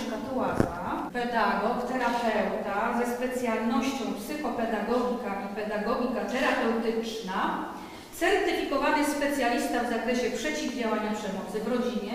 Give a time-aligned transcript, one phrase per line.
[0.00, 7.64] Agnieszka Tułaza, pedagog, terapeuta ze specjalnością psychopedagogika i pedagogika terapeutyczna,
[8.14, 12.12] certyfikowany specjalista w zakresie przeciwdziałania przemocy w rodzinie,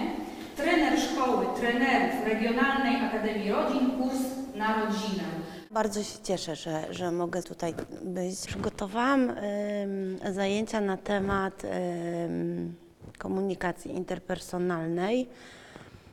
[0.57, 4.19] trener szkoły trenerów Regionalnej Akademii Rodzin, kurs
[4.55, 5.23] na rodzinę.
[5.71, 8.39] Bardzo się cieszę, że, że mogę tutaj być.
[8.47, 12.75] Przygotowałam ym, zajęcia na temat ym,
[13.17, 15.29] komunikacji interpersonalnej.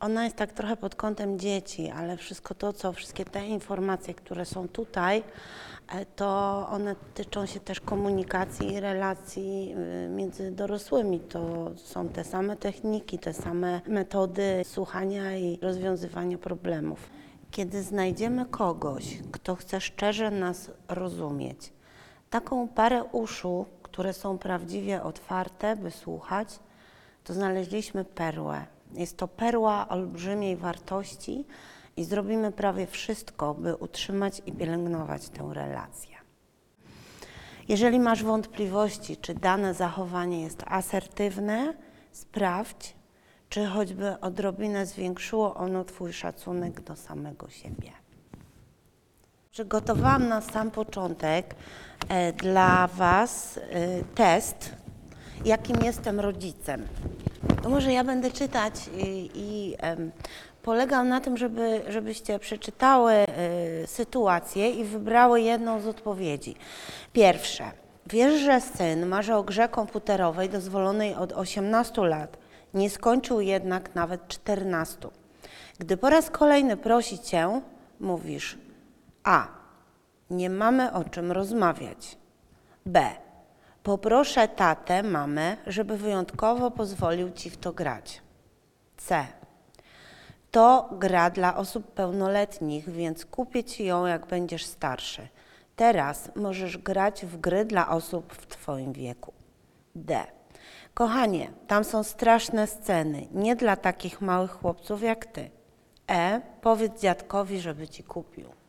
[0.03, 4.45] Ona jest tak trochę pod kątem dzieci, ale wszystko to, co, wszystkie te informacje, które
[4.45, 5.23] są tutaj,
[5.93, 11.21] e, to one tyczą się też komunikacji i relacji y, między dorosłymi.
[11.21, 17.11] To są te same techniki, te same metody słuchania i rozwiązywania problemów.
[17.51, 21.73] Kiedy znajdziemy kogoś, kto chce szczerze nas rozumieć,
[22.31, 26.59] taką parę uszu, które są prawdziwie otwarte, by słuchać,
[27.25, 28.72] to znaleźliśmy perłę.
[28.95, 31.47] Jest to perła olbrzymiej wartości
[31.97, 36.17] i zrobimy prawie wszystko, by utrzymać i pielęgnować tę relację.
[37.69, 41.75] Jeżeli masz wątpliwości, czy dane zachowanie jest asertywne,
[42.13, 42.97] sprawdź,
[43.49, 47.93] czy choćby odrobinę zwiększyło ono Twój szacunek do samego siebie.
[49.51, 51.55] Przygotowałam na sam początek
[52.09, 54.77] e, dla Was e, test,
[55.45, 56.89] jakim jestem rodzicem.
[57.63, 60.11] To może ja będę czytać i, i em,
[60.63, 63.27] polegam na tym, żeby, żebyście przeczytały e,
[63.87, 66.55] sytuację i wybrały jedną z odpowiedzi.
[67.13, 67.65] Pierwsze.
[68.07, 72.37] Wiesz, że syn marzy o grze komputerowej dozwolonej od 18 lat,
[72.75, 75.09] nie skończył jednak nawet 14.
[75.79, 77.61] Gdy po raz kolejny prosi cię,
[78.01, 78.59] mówisz
[79.25, 79.47] A.
[80.31, 82.17] Nie mamy o czym rozmawiać.
[82.87, 83.11] B.
[83.83, 88.23] Poproszę tatę, mamę, żeby wyjątkowo pozwolił ci w to grać.
[88.97, 89.27] C.
[90.51, 95.29] To gra dla osób pełnoletnich, więc kupię ci ją, jak będziesz starszy.
[95.77, 99.33] Teraz możesz grać w gry dla osób w twoim wieku.
[99.95, 100.25] D.
[100.95, 105.51] Kochanie, tam są straszne sceny, nie dla takich małych chłopców jak ty.
[106.11, 106.41] E.
[106.61, 108.62] Powiedz dziadkowi, żeby ci kupił.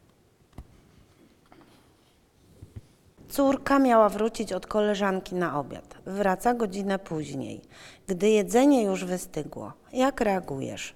[3.34, 5.96] Córka miała wrócić od koleżanki na obiad.
[6.06, 7.62] Wraca godzinę później.
[8.08, 10.96] Gdy jedzenie już wystygło, jak reagujesz?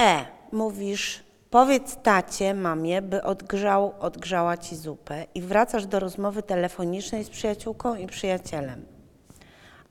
[0.00, 0.24] E.
[0.52, 7.30] Mówisz, powiedz tacie, mamie, by odgrzał, odgrzała ci zupę i wracasz do rozmowy telefonicznej z
[7.30, 8.86] przyjaciółką i przyjacielem.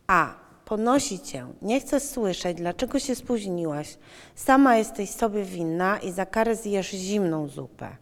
[0.08, 0.34] A.
[0.66, 1.48] Ponosi cię.
[1.62, 3.98] Nie chcę słyszeć, dlaczego się spóźniłaś.
[4.36, 7.98] Sama jesteś sobie winna i za karę zjesz zimną zupę.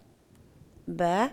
[0.87, 1.29] B.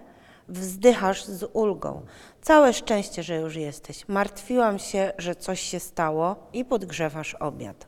[0.53, 2.03] Wzdychasz z ulgą.
[2.43, 4.09] Całe szczęście, że już jesteś.
[4.09, 7.87] Martwiłam się, że coś się stało i podgrzewasz obiad.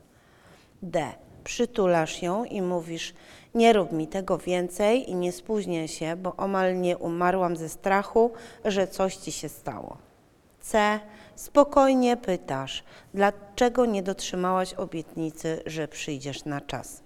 [0.83, 1.13] D.
[1.45, 3.15] Przytulasz ją i mówisz:
[3.55, 8.33] Nie rób mi tego więcej i nie spóźnię się, bo omal nie umarłam ze strachu,
[8.65, 9.97] że coś ci się stało.
[10.61, 11.01] C.
[11.35, 17.04] Spokojnie pytasz, dlaczego nie dotrzymałaś obietnicy, że przyjdziesz na czas.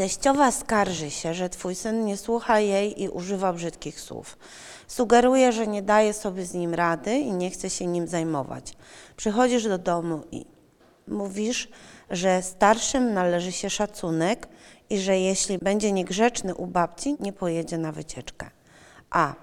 [0.00, 4.38] Teściowa skarży się, że twój syn nie słucha jej i używa brzydkich słów.
[4.86, 8.76] Sugeruje, że nie daje sobie z nim rady i nie chce się nim zajmować.
[9.16, 10.46] Przychodzisz do domu i
[11.08, 11.68] mówisz,
[12.10, 14.48] że starszym należy się szacunek
[14.90, 18.50] i że jeśli będzie niegrzeczny u babci, nie pojedzie na wycieczkę.
[19.10, 19.34] A.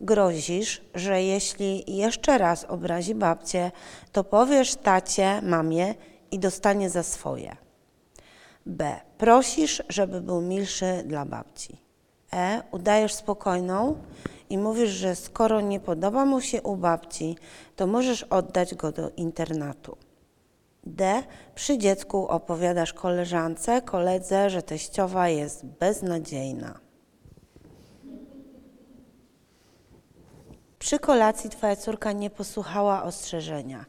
[0.00, 3.70] Grozisz, że jeśli jeszcze raz obrazi babcię,
[4.12, 5.94] to powiesz tacie, mamie
[6.30, 7.61] i dostanie za swoje.
[8.66, 9.00] B.
[9.18, 11.76] Prosisz, żeby był milszy dla babci.
[12.32, 12.62] E.
[12.70, 13.96] Udajesz spokojną
[14.50, 17.36] i mówisz, że skoro nie podoba mu się u babci,
[17.76, 19.96] to możesz oddać go do internatu.
[20.84, 21.22] D.
[21.54, 26.78] Przy dziecku opowiadasz koleżance, koledze, że teściowa jest beznadziejna.
[30.78, 33.84] Przy kolacji twoja córka nie posłuchała ostrzeżenia.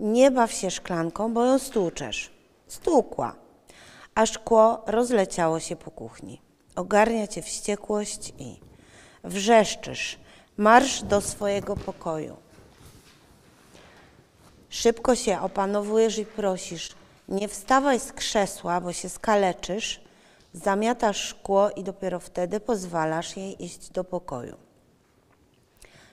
[0.00, 2.30] Nie baw się szklanką, bo ją stłuczesz.
[2.66, 3.47] Stłukła
[4.18, 6.40] a szkło rozleciało się po kuchni.
[6.76, 8.60] Ogarnia cię wściekłość i
[9.24, 10.18] wrzeszczysz.
[10.56, 12.36] Marsz do swojego pokoju.
[14.68, 16.94] Szybko się opanowujesz i prosisz:
[17.28, 20.00] Nie wstawaj z krzesła, bo się skaleczysz.
[20.52, 24.56] Zamiatasz szkło i dopiero wtedy pozwalasz jej iść do pokoju.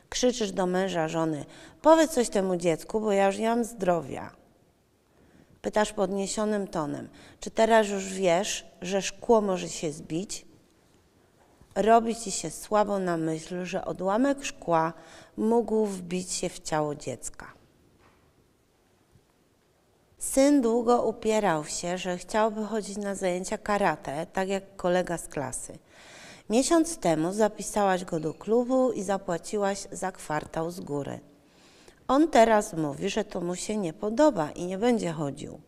[0.09, 1.45] Krzyczysz do męża, żony:
[1.81, 4.44] Powiedz coś temu dziecku, bo ja już nie mam zdrowia.
[5.65, 7.09] Pytasz podniesionym tonem,
[7.39, 10.45] czy teraz już wiesz, że szkło może się zbić?
[11.75, 14.93] Robi ci się słabo na myśl, że odłamek szkła
[15.37, 17.53] mógł wbić się w ciało dziecka.
[20.17, 25.77] Syn długo upierał się, że chciałby chodzić na zajęcia karate, tak jak kolega z klasy.
[26.49, 31.19] Miesiąc temu zapisałaś go do klubu i zapłaciłaś za kwartał z góry.
[32.07, 35.59] On teraz mówi, że to mu się nie podoba i nie będzie chodził.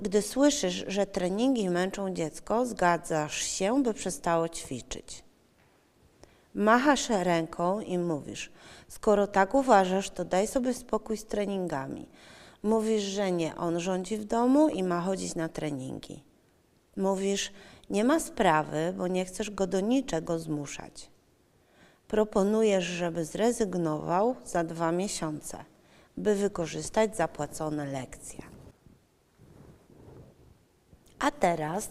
[0.00, 5.24] Gdy słyszysz, że treningi męczą dziecko, zgadzasz się, by przestało ćwiczyć.
[6.54, 8.50] Machasz ręką i mówisz:
[8.88, 12.06] Skoro tak uważasz, to daj sobie spokój z treningami.
[12.62, 16.22] Mówisz, że nie, on rządzi w domu i ma chodzić na treningi.
[16.96, 17.52] Mówisz:
[17.90, 21.11] Nie ma sprawy, bo nie chcesz go do niczego zmuszać.
[22.12, 25.64] Proponujesz, żeby zrezygnował za dwa miesiące,
[26.16, 28.42] by wykorzystać zapłacone lekcje.
[31.18, 31.88] A teraz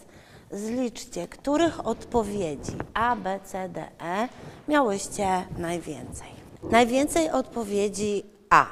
[0.50, 4.28] zliczcie, których odpowiedzi A, B, C, D, E
[4.68, 6.28] miałyście najwięcej.
[6.70, 8.66] Najwięcej odpowiedzi A.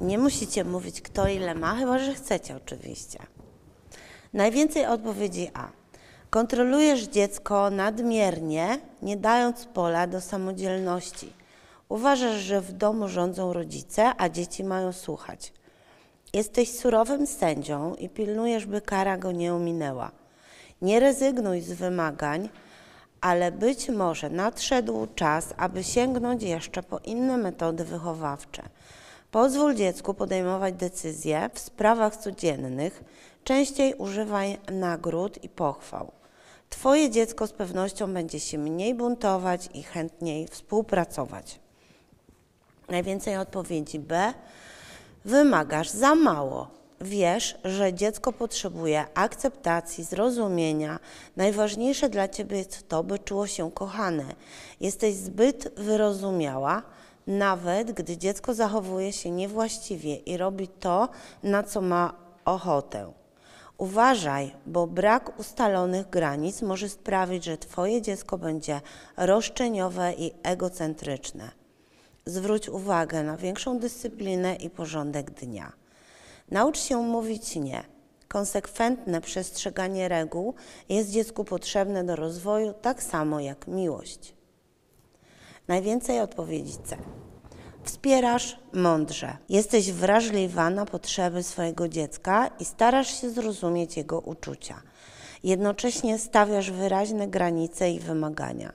[0.00, 3.18] Nie musicie mówić, kto ile ma, chyba że chcecie oczywiście.
[4.32, 5.83] Najwięcej odpowiedzi A.
[6.34, 11.32] Kontrolujesz dziecko nadmiernie, nie dając pola do samodzielności.
[11.88, 15.52] Uważasz, że w domu rządzą rodzice, a dzieci mają słuchać.
[16.32, 20.10] Jesteś surowym sędzią i pilnujesz, by kara go nie ominęła.
[20.82, 22.48] Nie rezygnuj z wymagań,
[23.20, 28.62] ale być może nadszedł czas, aby sięgnąć jeszcze po inne metody wychowawcze.
[29.30, 33.04] Pozwól dziecku podejmować decyzje w sprawach codziennych,
[33.44, 36.23] częściej używaj nagród i pochwał.
[36.74, 41.60] Twoje dziecko z pewnością będzie się mniej buntować i chętniej współpracować.
[42.88, 44.34] Najwięcej odpowiedzi B.
[45.24, 46.68] Wymagasz za mało.
[47.00, 50.98] Wiesz, że dziecko potrzebuje akceptacji, zrozumienia.
[51.36, 54.24] Najważniejsze dla ciebie jest to, by czuło się kochane.
[54.80, 56.82] Jesteś zbyt wyrozumiała,
[57.26, 61.08] nawet gdy dziecko zachowuje się niewłaściwie i robi to,
[61.42, 63.23] na co ma ochotę.
[63.78, 68.80] Uważaj, bo brak ustalonych granic może sprawić, że Twoje dziecko będzie
[69.16, 71.50] roszczeniowe i egocentryczne.
[72.26, 75.72] Zwróć uwagę na większą dyscyplinę i porządek dnia.
[76.50, 77.84] Naucz się mówić nie.
[78.28, 80.54] Konsekwentne przestrzeganie reguł
[80.88, 84.34] jest dziecku potrzebne do rozwoju tak samo jak miłość.
[85.68, 86.96] Najwięcej odpowiedzi C.
[87.84, 89.36] Wspierasz mądrze.
[89.48, 94.82] Jesteś wrażliwa na potrzeby swojego dziecka i starasz się zrozumieć jego uczucia.
[95.44, 98.72] Jednocześnie stawiasz wyraźne granice i wymagania.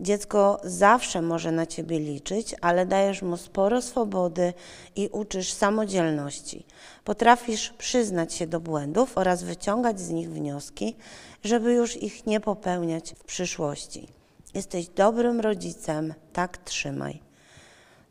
[0.00, 4.52] Dziecko zawsze może na ciebie liczyć, ale dajesz mu sporo swobody
[4.96, 6.66] i uczysz samodzielności.
[7.04, 10.96] Potrafisz przyznać się do błędów oraz wyciągać z nich wnioski,
[11.44, 14.08] żeby już ich nie popełniać w przyszłości.
[14.54, 17.31] Jesteś dobrym rodzicem, tak trzymaj.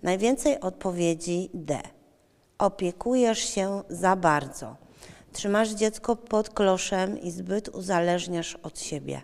[0.04, 1.80] Najwięcej odpowiedzi D.
[2.58, 4.76] Opiekujesz się za bardzo.
[5.34, 9.22] Trzymasz dziecko pod kloszem i zbyt uzależniasz od siebie.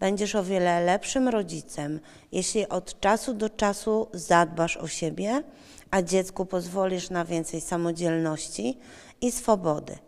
[0.00, 2.00] Będziesz o wiele lepszym rodzicem,
[2.32, 5.42] jeśli od czasu do czasu zadbasz o siebie,
[5.90, 8.78] a dziecku pozwolisz na więcej samodzielności
[9.20, 9.98] i swobody.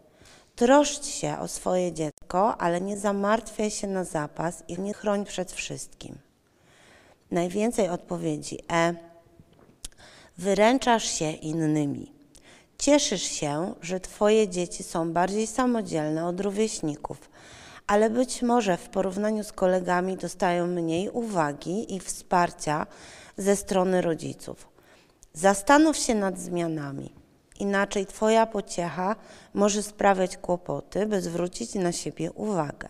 [0.57, 5.53] Troszcz się o swoje dziecko, ale nie zamartwiaj się na zapas i nie chroń przed
[5.53, 6.19] wszystkim.
[7.31, 9.14] Najwięcej odpowiedzi E.
[10.39, 12.13] Wyręczasz się innymi.
[12.79, 17.31] Cieszysz się, że Twoje dzieci są bardziej samodzielne od rówieśników,
[17.87, 22.87] ale być może w porównaniu z kolegami dostają mniej uwagi i wsparcia
[23.37, 24.69] ze strony rodziców.
[25.33, 27.13] Zastanów się nad zmianami.
[27.61, 29.17] Inaczej Twoja pociecha
[29.55, 32.89] może sprawiać kłopoty, by zwrócić na siebie uwagę.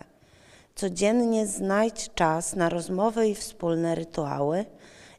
[0.75, 4.65] Codziennie znajdź czas na rozmowy i wspólne rytuały.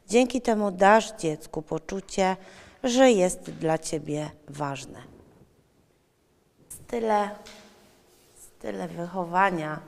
[0.08, 2.36] Dzięki temu dasz dziecku poczucie,
[2.84, 4.98] że jest dla Ciebie ważne.
[6.68, 7.30] Style,
[8.36, 9.80] style wychowania.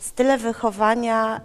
[0.00, 1.40] Style wychowania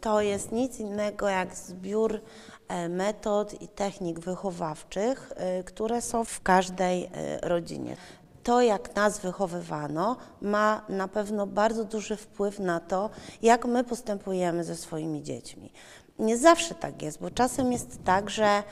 [0.00, 2.20] to jest nic innego jak zbiór
[2.68, 7.96] e, metod i technik wychowawczych, e, które są w każdej e, rodzinie.
[8.42, 13.10] To, jak nas wychowywano, ma na pewno bardzo duży wpływ na to,
[13.42, 15.72] jak my postępujemy ze swoimi dziećmi.
[16.18, 18.62] Nie zawsze tak jest, bo czasem jest tak, że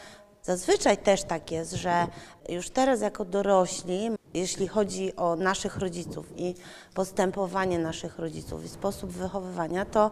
[0.44, 2.06] Zazwyczaj też tak jest, że
[2.48, 6.54] już teraz jako dorośli, jeśli chodzi o naszych rodziców i
[6.94, 10.10] postępowanie naszych rodziców i sposób wychowywania, to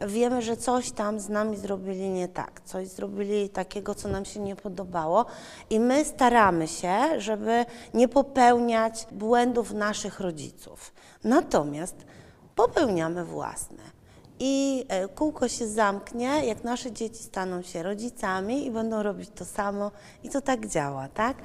[0.00, 4.40] wiemy, że coś tam z nami zrobili nie tak, coś zrobili takiego, co nam się
[4.40, 5.26] nie podobało
[5.70, 10.92] i my staramy się, żeby nie popełniać błędów naszych rodziców.
[11.24, 11.96] Natomiast
[12.54, 13.99] popełniamy własne
[14.40, 19.44] i e, kółko się zamknie, jak nasze dzieci staną się rodzicami i będą robić to
[19.44, 19.90] samo
[20.24, 21.36] i to tak działa, tak?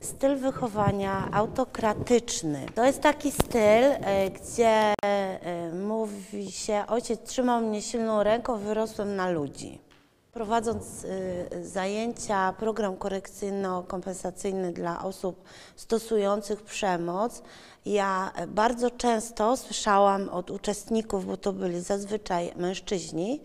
[0.00, 2.66] Styl wychowania autokratyczny.
[2.74, 9.16] To jest taki styl, e, gdzie e, mówi się, ojciec trzymał mnie silną ręką, wyrosłem
[9.16, 9.87] na ludzi.
[10.32, 15.42] Prowadząc y, zajęcia, program korekcyjno-kompensacyjny dla osób
[15.76, 17.42] stosujących przemoc,
[17.86, 23.40] ja bardzo często słyszałam od uczestników, bo to byli zazwyczaj mężczyźni,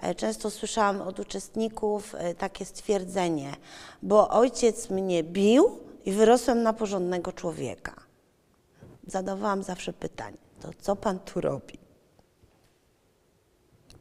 [0.00, 3.52] e, często słyszałam od uczestników e, takie stwierdzenie,
[4.02, 7.94] bo ojciec mnie bił i wyrosłem na porządnego człowieka.
[9.06, 11.87] Zadawałam zawsze pytanie, to co pan tu robi?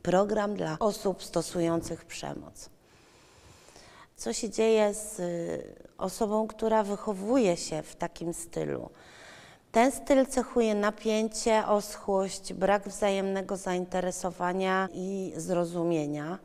[0.08, 2.70] Program dla osób stosujących przemoc.
[4.16, 8.90] Co się dzieje z y, osobą, która wychowuje się w takim stylu?
[9.72, 16.40] Ten styl cechuje napięcie, oschłość, brak wzajemnego zainteresowania i zrozumienia.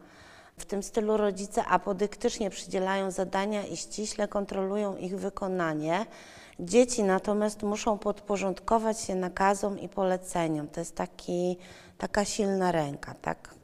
[0.59, 6.07] W tym stylu rodzice apodyktycznie przydzielają zadania i ściśle kontrolują ich wykonanie.
[6.61, 10.69] Dzieci natomiast muszą podporządkować się nakazom i poleceniom.
[10.69, 11.59] To jest taki,
[12.03, 13.55] taka silna ręka, tak?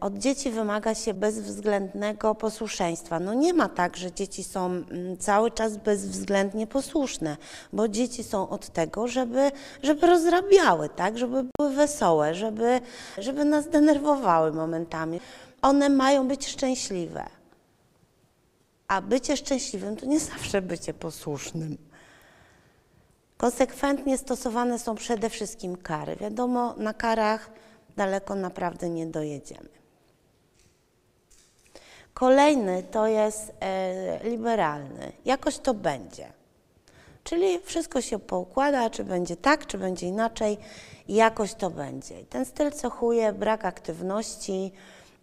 [0.00, 3.20] Od dzieci wymaga się bezwzględnego posłuszeństwa.
[3.20, 7.36] No nie ma tak, że dzieci są mm, cały czas bezwzględnie posłuszne,
[7.72, 9.50] bo dzieci są od tego, żeby,
[9.82, 11.18] żeby rozrabiały, tak?
[11.18, 12.80] żeby były wesołe, żeby,
[13.18, 15.20] żeby nas denerwowały momentami.
[15.62, 17.24] One mają być szczęśliwe.
[18.88, 21.76] A bycie szczęśliwym to nie zawsze bycie posłusznym.
[23.36, 26.16] Konsekwentnie stosowane są przede wszystkim kary.
[26.16, 27.50] Wiadomo, na karach
[27.96, 29.68] daleko naprawdę nie dojedziemy.
[32.14, 35.12] Kolejny to jest e, liberalny.
[35.24, 36.32] Jakoś to będzie.
[37.24, 40.58] Czyli wszystko się poukłada, czy będzie tak, czy będzie inaczej,
[41.08, 42.24] jakoś to będzie.
[42.24, 44.72] Ten styl cechuje brak aktywności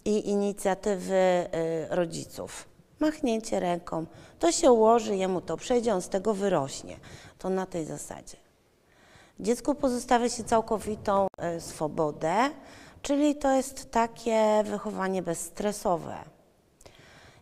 [0.06, 2.66] i inicjatywy y, rodziców.
[3.00, 4.06] Machnięcie ręką,
[4.40, 6.98] to się ułoży, jemu to przejdzie, on z tego wyrośnie.
[7.42, 8.38] To na tej zasadzie.
[9.40, 12.36] Dziecku pozostawia się całkowitą y, swobodę,
[13.02, 16.16] czyli to jest takie wychowanie bezstresowe.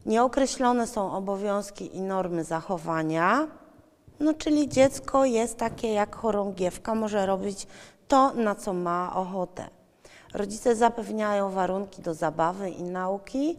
[0.05, 3.47] Nieokreślone są obowiązki i normy zachowania,
[4.19, 7.67] no czyli dziecko jest takie jak chorągiewka, może robić
[8.07, 9.69] to, na co ma ochotę.
[10.33, 13.57] Rodzice zapewniają warunki do zabawy i nauki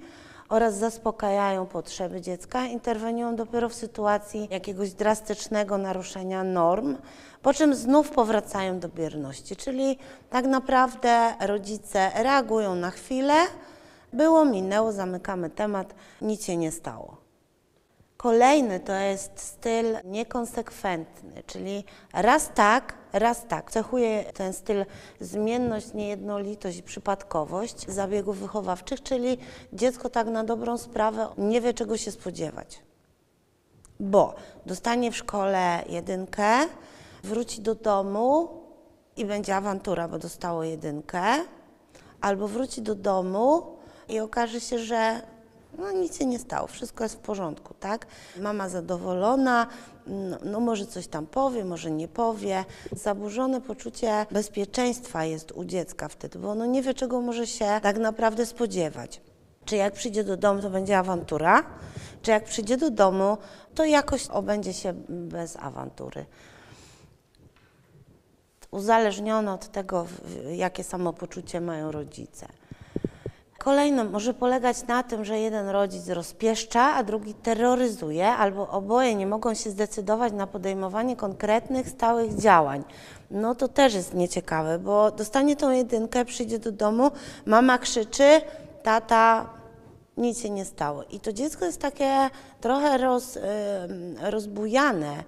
[0.50, 6.96] oraz zaspokajają potrzeby dziecka, interweniują dopiero w sytuacji jakiegoś drastycznego naruszenia norm,
[7.42, 9.56] po czym znów powracają do bierności.
[9.56, 9.98] Czyli
[10.30, 13.34] tak naprawdę rodzice reagują na chwilę,
[14.12, 17.29] było, minęło, zamykamy temat, nic się nie stało.
[18.20, 23.70] Kolejny to jest styl niekonsekwentny, czyli raz tak, raz tak.
[23.70, 24.84] Cechuje ten styl
[25.20, 29.38] zmienność, niejednolitość i przypadkowość zabiegów wychowawczych, czyli
[29.72, 32.82] dziecko tak na dobrą sprawę nie wie, czego się spodziewać.
[34.00, 34.34] Bo
[34.66, 36.48] dostanie w szkole jedynkę,
[37.24, 38.48] wróci do domu
[39.16, 41.22] i będzie awantura, bo dostało jedynkę,
[42.20, 43.76] albo wróci do domu
[44.08, 45.22] i okaże się, że
[45.78, 48.06] no nic się nie stało, wszystko jest w porządku, tak?
[48.40, 49.66] Mama zadowolona,
[50.06, 52.64] no, no, może coś tam powie, może nie powie.
[52.92, 57.98] Zaburzone poczucie bezpieczeństwa jest u dziecka wtedy, bo ono nie wie, czego może się tak
[57.98, 59.20] naprawdę spodziewać.
[59.64, 61.62] Czy jak przyjdzie do domu, to będzie awantura,
[62.22, 63.38] czy jak przyjdzie do domu,
[63.74, 66.26] to jakoś obędzie się bez awantury.
[68.70, 70.06] Uzależnione od tego,
[70.56, 72.59] jakie samopoczucie mają rodzice.
[73.64, 79.26] Kolejny może polegać na tym, że jeden rodzic rozpieszcza, a drugi terroryzuje, albo oboje nie
[79.26, 82.84] mogą się zdecydować na podejmowanie konkretnych, stałych działań.
[83.30, 87.10] No to też jest nieciekawe, bo dostanie tą jedynkę, przyjdzie do domu,
[87.46, 88.40] mama krzyczy,
[88.82, 89.50] tata,
[90.16, 91.04] nic się nie stało.
[91.04, 93.38] I to dziecko jest takie trochę roz,
[94.20, 95.24] rozbujane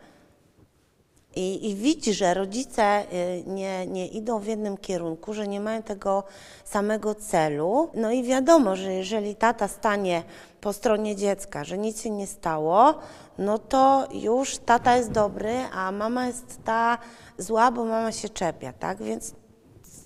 [1.37, 5.83] i, I widzi, że rodzice y, nie, nie idą w jednym kierunku, że nie mają
[5.83, 6.25] tego
[6.65, 7.91] samego celu.
[7.95, 10.23] No i wiadomo, że jeżeli tata stanie
[10.61, 12.95] po stronie dziecka, że nic się nie stało,
[13.39, 16.99] no to już tata jest dobry, a mama jest ta
[17.39, 19.03] zła, bo mama się czepia, tak?
[19.03, 19.35] Więc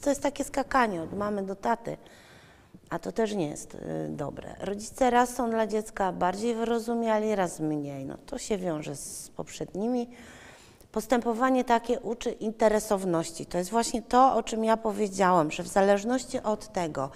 [0.01, 1.97] to jest takie skakanie od mamy do taty.
[2.91, 3.79] A to też nie jest y,
[4.11, 4.57] dobre.
[4.61, 8.05] Rodzice raz są dla dziecka bardziej wyrozumiali, raz mniej.
[8.05, 10.09] No to się wiąże z poprzednimi.
[10.97, 13.47] Postępowanie takie uczy interesowności.
[13.47, 17.11] To jest właśnie to, o czym ja powiedziałam, że w zależności od tego,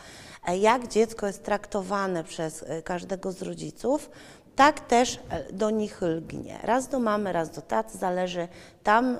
[0.46, 4.10] e, jak dziecko jest traktowane przez e, każdego z rodziców,
[4.56, 6.58] tak też e, do nich lgnie.
[6.62, 8.48] Raz do mamy, raz do taty, zależy
[8.82, 9.16] tam,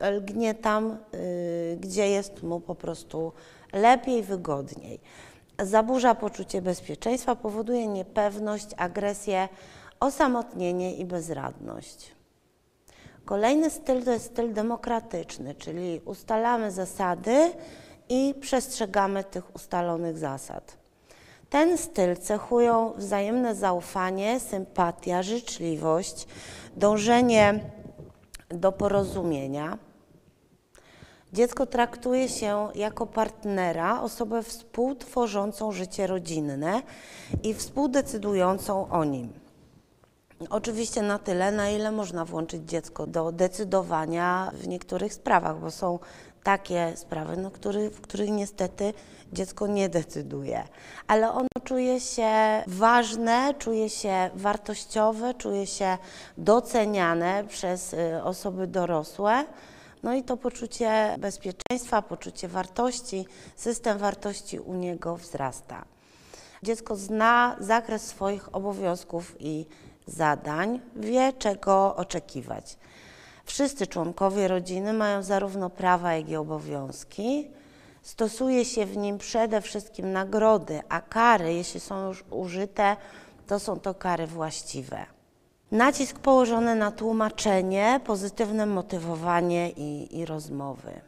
[0.00, 0.98] lgnie tam,
[1.80, 3.32] gdzie jest mu po prostu
[3.72, 5.00] lepiej, wygodniej.
[5.62, 9.48] Zaburza poczucie bezpieczeństwa, powoduje niepewność, agresję
[10.00, 12.13] osamotnienie i bezradność.
[13.24, 17.52] Kolejny styl to jest styl demokratyczny, czyli ustalamy zasady
[18.08, 20.76] i przestrzegamy tych ustalonych zasad.
[21.50, 26.26] Ten styl cechują wzajemne zaufanie, sympatia, życzliwość,
[26.76, 27.60] dążenie
[28.48, 29.78] do porozumienia.
[31.32, 36.82] Dziecko traktuje się jako partnera, osobę współtworzącą życie rodzinne
[37.42, 39.43] i współdecydującą o nim.
[40.50, 45.98] Oczywiście na tyle, na ile można włączyć dziecko do decydowania w niektórych sprawach, bo są
[46.42, 48.92] takie sprawy, no, który, w których niestety
[49.32, 50.64] dziecko nie decyduje.
[51.06, 52.32] Ale ono czuje się
[52.66, 55.98] ważne, czuje się wartościowe, czuje się
[56.38, 59.44] doceniane przez y, osoby dorosłe.
[60.02, 63.26] No i to poczucie bezpieczeństwa, poczucie wartości,
[63.56, 65.84] system wartości u niego wzrasta.
[66.62, 69.66] Dziecko zna zakres swoich obowiązków i
[70.06, 72.76] zadań, wie czego oczekiwać.
[73.44, 77.48] Wszyscy członkowie rodziny mają zarówno prawa, jak i obowiązki.
[78.02, 82.96] Stosuje się w nim przede wszystkim nagrody, a kary, jeśli są już użyte,
[83.46, 85.06] to są to kary właściwe.
[85.72, 91.00] Nacisk położony na tłumaczenie, pozytywne motywowanie i, i rozmowy.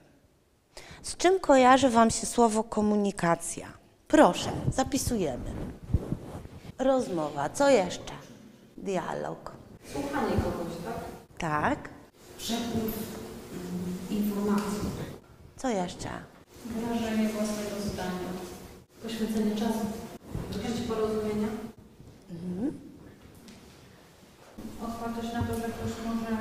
[1.02, 3.66] Z czym kojarzy Wam się słowo komunikacja?
[4.08, 5.50] Proszę, zapisujemy.
[6.78, 8.25] Rozmowa, co jeszcze?
[8.87, 9.52] Dialog.
[9.93, 10.99] Słuchanie kogoś, tak?
[11.38, 11.88] Tak.
[12.38, 12.95] Przepływ
[13.52, 14.88] mm, informacji.
[15.57, 16.09] Co jeszcze?
[16.66, 18.31] Wyrażenie własnego zdania.
[19.02, 19.87] Poświęcenie czasu.
[20.62, 21.49] Chęć porozumienia.
[24.85, 26.37] Otwartość na to, że ktoś może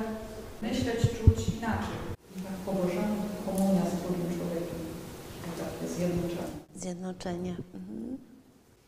[0.62, 1.96] myśleć, czuć inaczej.
[2.44, 4.80] Tak, pobożanie, komunia z drugim człowiekiem.
[5.58, 6.56] Takie zjednoczenie.
[6.76, 7.56] Zjednoczenie.
[7.74, 8.18] Mhm.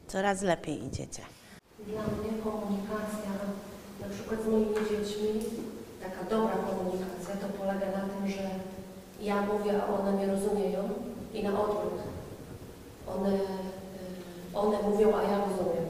[0.06, 1.22] Coraz lepiej idziecie.
[1.88, 3.30] Dla mnie komunikacja,
[4.00, 5.44] na przykład z moimi dziećmi,
[6.02, 8.50] taka dobra komunikacja, to polega na tym, że
[9.20, 10.88] ja mówię, a one mnie rozumieją
[11.34, 12.00] i na odwrót.
[13.16, 13.38] One, y,
[14.54, 15.84] one mówią, a ja rozumiem.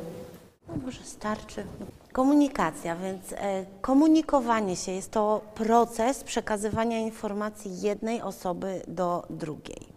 [0.69, 1.65] No może starczy.
[2.13, 9.89] Komunikacja, więc e, komunikowanie się jest to proces przekazywania informacji jednej osoby do drugiej.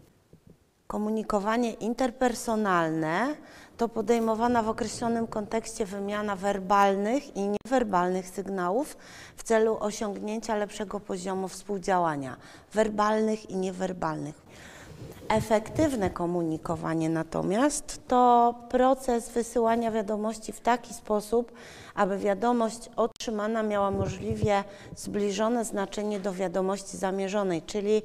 [0.88, 3.36] Komunikowanie interpersonalne
[3.82, 8.98] to podejmowana w określonym kontekście wymiana werbalnych i niewerbalnych sygnałów
[9.36, 12.38] w celu osiągnięcia lepszego poziomu współdziałania
[12.74, 14.36] werbalnych i niewerbalnych.
[15.30, 21.52] Efektywne komunikowanie natomiast to proces wysyłania wiadomości w taki sposób,
[21.96, 24.64] aby wiadomość otrzymana miała możliwie
[24.96, 28.02] zbliżone znaczenie do wiadomości zamierzonej, czyli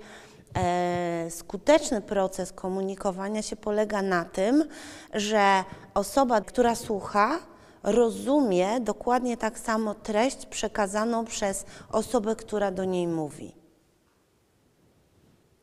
[1.30, 4.64] skuteczny proces komunikowania się polega na tym,
[5.14, 5.64] że
[5.94, 7.38] osoba, która słucha,
[7.82, 13.54] rozumie dokładnie tak samo treść przekazaną przez osobę, która do niej mówi.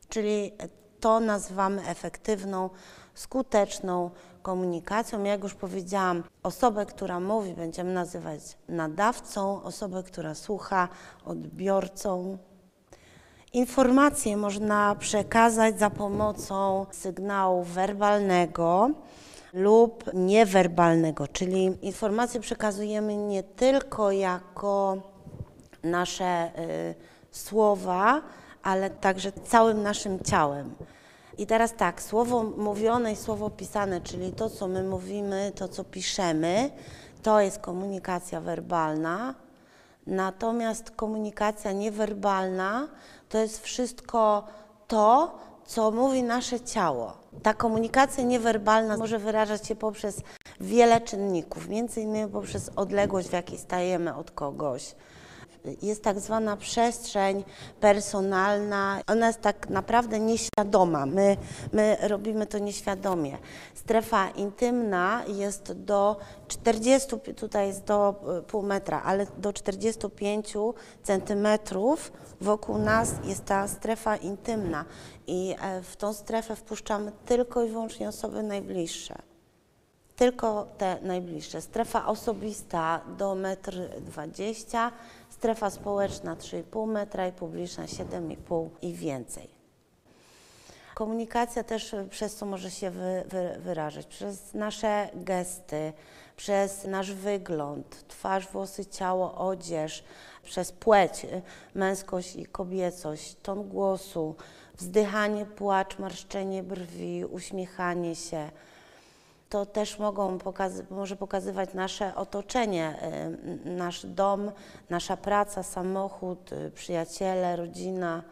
[0.08, 0.52] Czyli
[1.00, 2.70] to nazywamy efektywną,
[3.14, 4.10] skuteczną
[4.42, 5.24] komunikacją.
[5.24, 10.88] Jak już powiedziałam, osobę, która mówi, będziemy nazywać nadawcą, osobę, która słucha,
[11.24, 12.38] odbiorcą.
[13.54, 18.90] Informacje można przekazać za pomocą sygnału werbalnego
[19.52, 24.96] lub niewerbalnego, czyli informacje przekazujemy nie tylko jako
[25.82, 26.94] nasze y,
[27.30, 28.22] słowa,
[28.62, 30.74] ale także całym naszym ciałem.
[31.38, 35.84] I teraz tak, słowo mówione i słowo pisane, czyli to, co my mówimy, to, co
[35.84, 36.70] piszemy,
[37.22, 39.34] to jest komunikacja werbalna.
[40.06, 42.88] Natomiast komunikacja niewerbalna
[43.34, 44.44] to jest wszystko
[44.88, 47.12] to, co mówi nasze ciało.
[47.42, 50.20] Ta komunikacja niewerbalna może wyrażać się poprzez
[50.60, 54.94] wiele czynników, między innymi poprzez odległość, w jakiej stajemy od kogoś.
[55.82, 57.44] Jest tak zwana przestrzeń
[57.80, 61.06] personalna, ona jest tak naprawdę nieświadoma.
[61.06, 61.36] My,
[61.72, 63.38] my robimy to nieświadomie.
[63.74, 66.16] Strefa intymna jest do
[66.48, 70.54] 40, tutaj jest do y, pół metra, ale do 45
[71.02, 74.84] centymetrów wokół nas jest ta strefa intymna
[75.26, 79.14] i e, w tą strefę wpuszczamy tylko i wyłącznie osoby najbliższe.
[80.16, 81.60] Tylko te najbliższe.
[81.62, 84.92] Strefa osobista do 1,20 m,
[85.44, 89.48] strefa społeczna 3,5 metra i publiczna 7,5 i więcej.
[90.94, 94.06] Komunikacja też przez co może się wy, wy, wyrażać?
[94.06, 95.92] Przez nasze gesty,
[96.36, 100.04] przez nasz wygląd, twarz, włosy, ciało, odzież,
[100.42, 101.42] przez płeć, y,
[101.74, 104.34] męskość i kobiecość, ton głosu,
[104.78, 108.50] wzdychanie, płacz, marszczenie brwi, uśmiechanie się.
[109.54, 110.38] To też mogą
[110.90, 112.94] może pokazywać nasze otoczenie,
[113.66, 114.50] y, nasz dom,
[114.90, 118.22] nasza praca, samochód, y, przyjaciele, rodzina.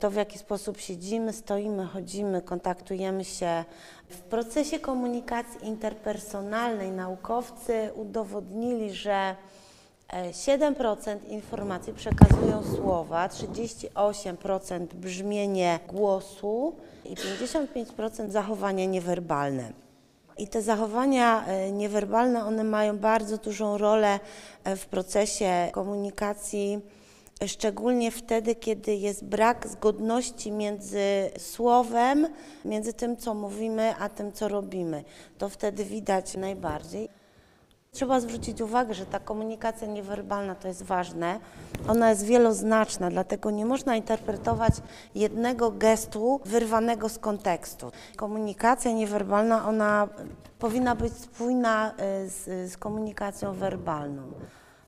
[0.00, 3.64] To, w jaki sposób siedzimy, stoimy, chodzimy, kontaktujemy się.
[4.08, 9.36] W procesie komunikacji interpersonalnej naukowcy udowodnili, że
[10.12, 19.85] e, 7% informacji przekazują słowa, 38% brzmienie głosu i 55% zachowania niewerbalne.
[20.38, 24.20] I te zachowania e, niewerbalne, one mają bardzo dużą rolę
[24.64, 26.80] e, w procesie komunikacji,
[27.42, 32.28] e, szczególnie wtedy, kiedy jest brak zgodności między słowem,
[32.64, 35.04] między tym, co mówimy, a tym, co robimy.
[35.38, 37.08] To wtedy widać najbardziej.
[37.96, 41.40] Trzeba zwrócić uwagę, że ta komunikacja niewerbalna to jest ważne.
[41.88, 44.74] Ona jest wieloznaczna, dlatego nie można interpretować
[45.14, 47.92] jednego gestu wyrwanego z kontekstu.
[48.16, 50.08] Komunikacja niewerbalna, ona
[50.58, 51.92] powinna być spójna
[52.24, 54.22] y, z, z komunikacją werbalną.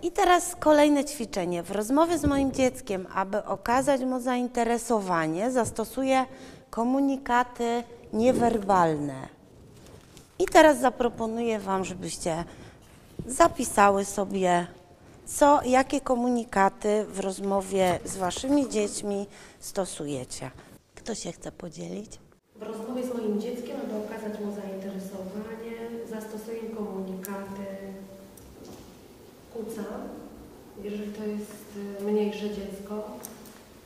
[0.02, 1.62] I teraz kolejne ćwiczenie.
[1.62, 6.26] W rozmowie z moim dzieckiem, aby okazać mu zainteresowanie, zastosuję
[6.70, 9.28] komunikaty niewerbalne.
[10.38, 12.44] I teraz zaproponuję Wam, żebyście
[13.28, 14.66] zapisały sobie,
[15.26, 19.26] co, jakie komunikaty w rozmowie z Waszymi dziećmi
[19.60, 20.50] stosujecie.
[20.94, 22.18] Kto się chce podzielić?
[22.56, 25.76] W rozmowie z moim dzieckiem, aby okazać mu zainteresowanie,
[26.10, 27.64] zastosuję komunikaty
[29.54, 30.00] kucam,
[30.82, 31.64] jeżeli to jest
[32.00, 33.10] y, mniejsze dziecko,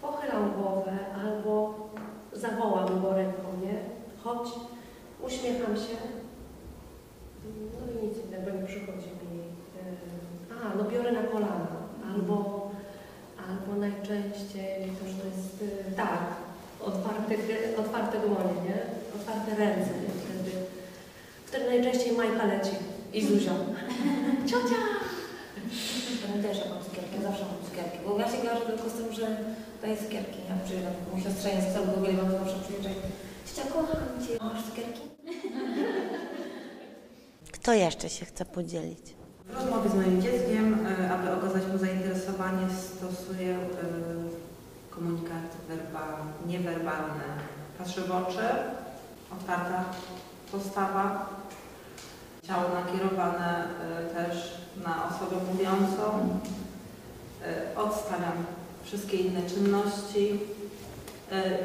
[0.02, 0.92] pochylam głowę
[1.24, 1.74] albo
[2.32, 3.74] zawołam go ręką, nie?
[4.24, 4.48] Chodź,
[5.26, 5.96] uśmiecham się,
[7.44, 9.08] no i nic innego nie przychodzi
[10.62, 10.70] mi.
[10.70, 11.66] y, A, no biorę na kolana,
[12.14, 12.70] albo,
[13.48, 16.20] albo najczęściej to, że to jest, y, tak,
[16.80, 17.34] otwarte,
[17.78, 18.78] otwarte dłonie, nie?
[19.20, 20.12] Otwarte ręce, nie?
[20.22, 20.56] Wtedy,
[21.46, 22.70] wtedy najczęściej Majka leci
[23.12, 23.52] i Zuzia.
[24.50, 24.80] Ciocia!
[26.36, 29.12] Ja też mam cukierki, ja zawsze mam cukierki, bo ja się kojarzę tylko z tym,
[29.12, 29.36] że
[29.82, 30.38] daję cukierki.
[30.48, 32.94] Jak przyjeżdżam, mój siostrze jest z całego wiele, to zawsze przyjeżdża i
[33.48, 35.00] Ciocia, kocham Cię, masz cukierki?
[37.52, 39.21] Kto jeszcze się chce podzielić?
[39.52, 43.58] W rozmowie z moim dzieckiem, e, aby okazać mu zainteresowanie, stosuję e,
[44.90, 47.24] komunikaty werbalne, niewerbalne.
[47.78, 48.48] Patrzę w oczy,
[49.32, 49.84] otwarta
[50.52, 51.28] postawa,
[52.42, 56.38] ciało nakierowane e, też na osobę mówiącą.
[57.76, 58.44] Odstawiam
[58.84, 60.40] wszystkie inne czynności,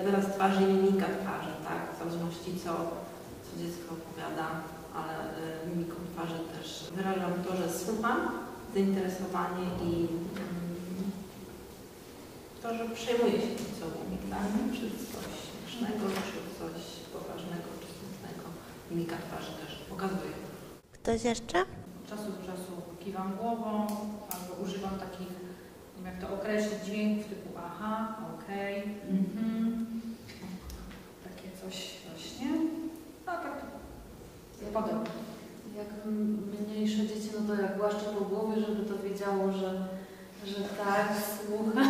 [0.06, 1.95] wyraz twarzy i mimika twarzy, tak?
[1.95, 2.69] W zależności co,
[3.43, 4.47] co dziecko opowiada,
[5.00, 5.14] ale
[5.64, 8.20] y, mimiką twarzy też wyrażam to, że słucham,
[8.74, 11.12] zainteresowanie i mm,
[12.62, 13.86] to, że przejmuję się tym, co
[14.30, 14.48] tak?
[14.74, 16.82] Czy coś śmiesznego, czy coś
[17.14, 18.46] poważnego, czy smutnego.
[18.92, 20.36] Mimika twarzy też pokazuje.
[20.92, 21.60] Ktoś jeszcze?
[21.62, 23.88] Od czasu do czasu kiwam głową
[24.34, 25.32] albo używam takich,
[25.98, 29.86] nie wiem jak to określić, dźwięków typu aha, okej, mhm.
[31.24, 31.76] Takie coś
[32.10, 32.48] właśnie.
[33.26, 33.66] A tak
[34.75, 39.88] Jak m- mniejsze dzieci, no to jak głaszczę po głowie, żeby to wiedziało, że,
[40.45, 41.82] że tak, słucha.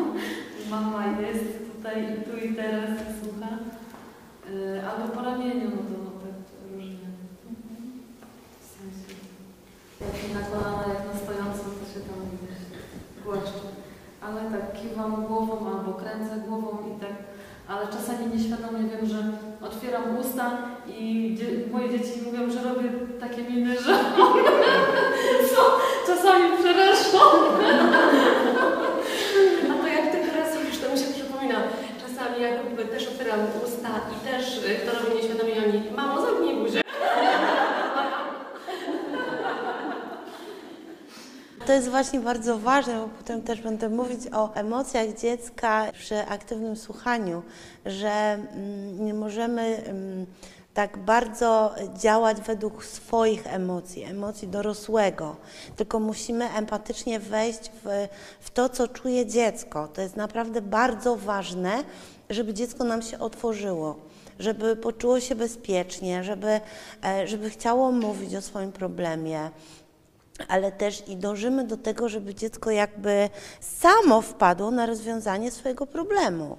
[0.70, 1.44] Mama jest
[1.76, 3.48] tutaj i tu i teraz i słucha.
[4.50, 6.36] Y, Albo po ramieniu, no to no, tak
[6.74, 7.06] różnie.
[8.60, 9.14] W sensie.
[10.00, 12.20] Jak na kolana, jak na stojąco, to się tam
[13.24, 13.68] głaszczę.
[14.22, 17.12] Ale tak kiwam głową albo kręcę głową i tak,
[17.68, 21.36] ale czasami nieświadomie wiem, że otwieram usta i
[21.72, 22.88] moje dzieci mówią, że robię
[23.20, 23.98] takie miny, że
[25.54, 27.18] co czasami przerażą.
[29.70, 31.62] A to jak ty teraz mówisz, to mi się przypomina.
[32.00, 36.80] Czasami jak też otwieram usta i też y, to robię nieświadomie oni, mamo zamknij buzię.
[41.70, 46.76] To jest właśnie bardzo ważne, bo potem też będę mówić o emocjach dziecka przy aktywnym
[46.76, 47.42] słuchaniu,
[47.86, 50.26] że mm, nie możemy mm,
[50.74, 55.36] tak bardzo działać według swoich emocji, emocji dorosłego,
[55.76, 58.08] tylko musimy empatycznie wejść w,
[58.40, 59.88] w to, co czuje dziecko.
[59.88, 61.84] To jest naprawdę bardzo ważne,
[62.30, 66.60] żeby dziecko nam się otworzyło żeby poczuło się bezpiecznie, żeby,
[67.04, 69.50] e, żeby chciało mówić o swoim problemie,
[70.48, 73.28] ale też i dążymy do tego, żeby dziecko jakby
[73.60, 76.58] samo wpadło na rozwiązanie swojego problemu.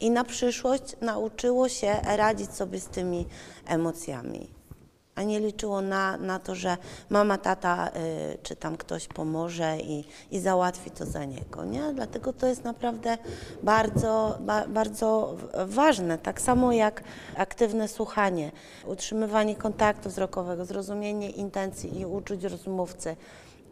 [0.00, 3.26] I na przyszłość nauczyło się radzić sobie z tymi
[3.66, 4.50] emocjami,
[5.20, 6.76] a nie liczyło na, na to, że
[7.10, 11.64] mama, tata y, czy tam ktoś pomoże i, i załatwi to za niego.
[11.64, 11.92] Nie?
[11.94, 13.18] Dlatego to jest naprawdę
[13.62, 16.18] bardzo, ba, bardzo ważne.
[16.18, 17.02] Tak samo jak
[17.36, 18.52] aktywne słuchanie,
[18.86, 23.16] utrzymywanie kontaktu wzrokowego, zrozumienie intencji i uczuć rozmówcy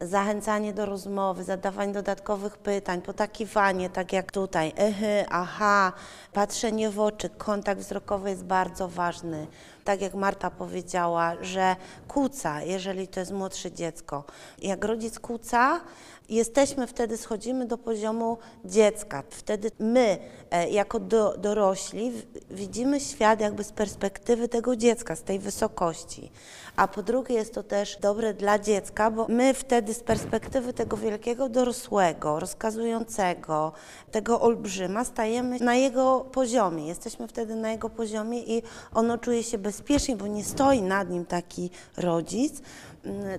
[0.00, 5.92] zachęcanie do rozmowy, zadawanie dodatkowych pytań, potakiwanie, tak jak tutaj, ehy, aha,
[6.32, 9.46] patrzenie w oczy, kontakt wzrokowy jest bardzo ważny.
[9.88, 11.76] Tak jak Marta powiedziała, że
[12.08, 14.24] kłóca, jeżeli to jest młodsze dziecko.
[14.58, 15.80] Jak rodzic kłóca,
[16.28, 19.22] jesteśmy wtedy, schodzimy do poziomu dziecka.
[19.30, 20.18] Wtedy my,
[20.50, 22.12] e, jako do, dorośli,
[22.50, 26.30] widzimy świat jakby z perspektywy tego dziecka, z tej wysokości.
[26.76, 30.96] A po drugie jest to też dobre dla dziecka, bo my wtedy z perspektywy tego
[30.96, 33.72] wielkiego dorosłego, rozkazującego,
[34.10, 36.86] tego olbrzyma, stajemy na jego poziomie.
[36.86, 38.62] Jesteśmy wtedy na jego poziomie i
[38.94, 42.62] ono czuje się bezpiecznie, bo nie stoi nad nim taki rodzic,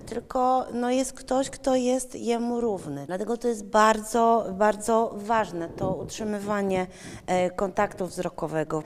[0.06, 3.06] tylko no, jest ktoś, kto jest jemu równy.
[3.06, 6.86] Dlatego to jest bardzo, bardzo ważne, to utrzymywanie
[7.26, 8.82] e, kontaktu wzrokowego.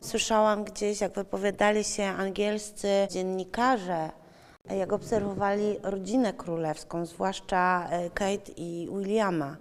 [0.00, 4.10] Słyszałam gdzieś, jak wypowiadali się angielscy dziennikarze,
[4.70, 9.56] jak obserwowali rodzinę królewską, zwłaszcza e, Kate i Williama.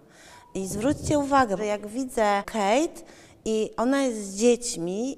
[0.53, 3.01] I zwróćcie uwagę, że jak widzę Kate
[3.45, 5.17] i ona jest z dziećmi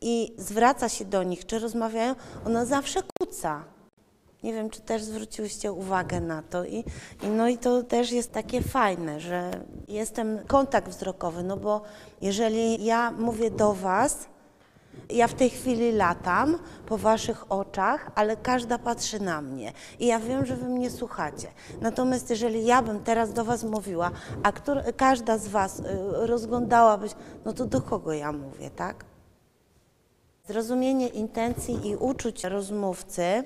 [0.00, 2.14] i zwraca się do nich, czy rozmawiają,
[2.46, 3.73] ona zawsze kłóca.
[4.44, 6.64] Nie wiem, czy też zwróciłyście uwagę na to.
[6.64, 6.84] I,
[7.22, 9.50] I no i to też jest takie fajne, że
[9.88, 11.82] jest ten kontakt wzrokowy, no bo
[12.20, 14.28] jeżeli ja mówię do Was,
[15.10, 20.18] ja w tej chwili latam po waszych oczach, ale każda patrzy na mnie i ja
[20.18, 21.48] wiem, że wy mnie słuchacie.
[21.80, 24.10] Natomiast jeżeli ja bym teraz do was mówiła,
[24.42, 24.52] a
[24.96, 27.08] każda z was y, rozglądałaby
[27.44, 29.13] no to do kogo ja mówię, tak?
[30.48, 33.44] Zrozumienie intencji i uczuć rozmówcy,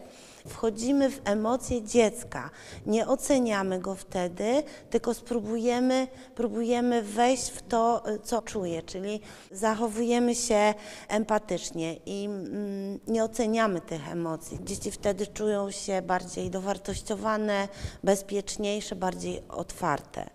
[0.49, 2.51] wchodzimy w emocje dziecka.
[2.87, 9.21] Nie oceniamy go wtedy, tylko spróbujemy próbujemy wejść w to, y, co czuje, czyli
[9.53, 10.75] zachowujemy się
[11.09, 14.59] empatycznie i mm, nie oceniamy tych emocji.
[14.65, 17.69] Dzieci wtedy czują się bardziej dowartościowane,
[18.05, 20.31] bezpieczniejsze, bardziej otwarte.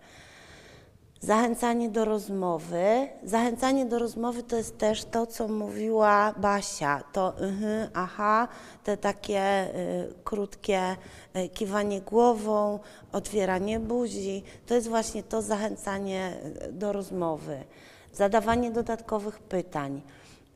[1.24, 3.08] Zachęcanie do rozmowy.
[3.22, 7.02] Zachęcanie do rozmowy to jest też to, co mówiła Basia.
[7.12, 8.48] To mhm, aha,
[8.84, 10.96] te takie y, krótkie
[11.36, 12.78] y, kiwanie głową,
[13.12, 14.42] otwieranie buzi.
[14.66, 16.32] To jest właśnie to zachęcanie
[16.68, 17.64] y, do rozmowy.
[18.12, 20.02] Zadawanie dodatkowych pytań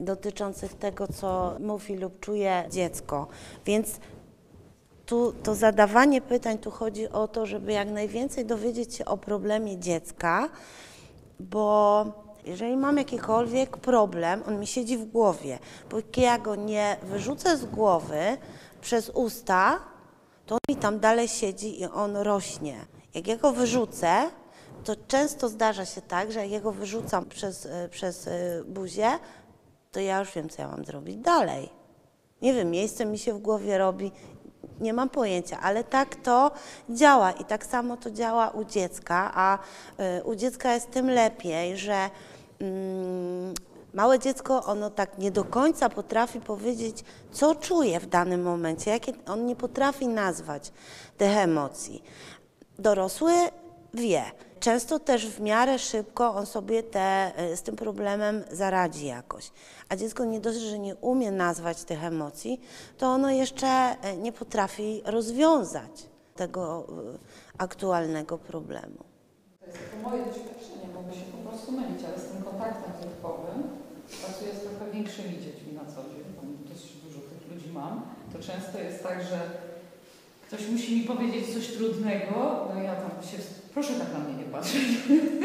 [0.00, 3.26] dotyczących tego, co mówi lub czuje dziecko.
[3.66, 4.00] Więc
[5.08, 9.78] tu to zadawanie pytań, tu chodzi o to, żeby jak najwięcej dowiedzieć się o problemie
[9.78, 10.48] dziecka,
[11.40, 12.04] bo
[12.44, 17.64] jeżeli mam jakikolwiek problem, on mi siedzi w głowie, póki ja go nie wyrzucę z
[17.64, 18.20] głowy
[18.80, 19.80] przez usta,
[20.46, 22.76] to on mi tam dalej siedzi i on rośnie.
[23.14, 24.30] Jak ja go wyrzucę,
[24.84, 29.10] to często zdarza się tak, że jak ja go wyrzucam przez, y, przez y, buzię,
[29.92, 31.68] to ja już wiem, co ja mam zrobić dalej.
[32.42, 34.12] Nie wiem, miejsce mi się w głowie robi,
[34.80, 36.50] nie mam pojęcia, ale tak to
[36.90, 39.58] działa i tak samo to działa u dziecka, a
[40.18, 42.10] y, u dziecka jest tym lepiej, że
[42.60, 43.54] mm,
[43.94, 49.12] małe dziecko, ono tak nie do końca potrafi powiedzieć, co czuje w danym momencie, jakie
[49.26, 50.72] on nie potrafi nazwać
[51.16, 52.02] tych emocji.
[52.78, 53.32] Dorosły
[53.94, 54.22] wie.
[54.60, 59.50] Często też w miarę szybko on sobie te, y, z tym problemem zaradzi jakoś.
[59.88, 62.60] A dziecko nie dość, że nie umie nazwać tych emocji,
[62.98, 67.18] to ono jeszcze y, nie potrafi rozwiązać tego y,
[67.58, 69.04] aktualnego problemu.
[69.60, 73.62] To jest to moje doświadczenie, mogę się po prostu mylić, ale z tym kontaktem wzrokowym
[74.24, 78.38] pracuję z trochę większymi dziećmi na co dzień, tam dosyć dużo tych ludzi mam, to
[78.38, 79.38] często jest tak, że
[80.46, 83.38] ktoś musi mi powiedzieć coś trudnego, no ja tam się,
[83.78, 84.82] proszę tak na mnie nie patrzeć,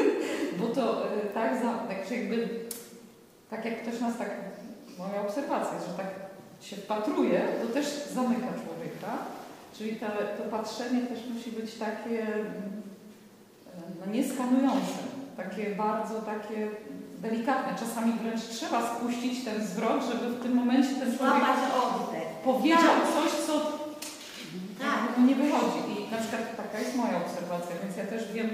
[0.59, 2.49] bo to y, tak, za, tak jakby,
[3.49, 4.29] tak jak ktoś nas tak,
[4.97, 6.07] moja obserwacja że tak
[6.61, 9.17] się wpatruje, to też zamyka człowieka,
[9.77, 12.81] czyli ta, to patrzenie też musi być takie mm,
[13.99, 14.99] no, nieskanujące,
[15.37, 16.67] takie bardzo takie
[17.19, 17.75] delikatne.
[17.79, 21.43] Czasami wręcz trzeba spuścić ten zwrot, żeby w tym momencie ten człowiek
[22.43, 23.13] powiedział Tak.
[23.13, 23.53] coś, co
[24.79, 25.17] Tak.
[25.17, 25.92] no, nie wychodzi.
[26.13, 28.53] Na przykład taka jest moja obserwacja, więc ja też wiem, e,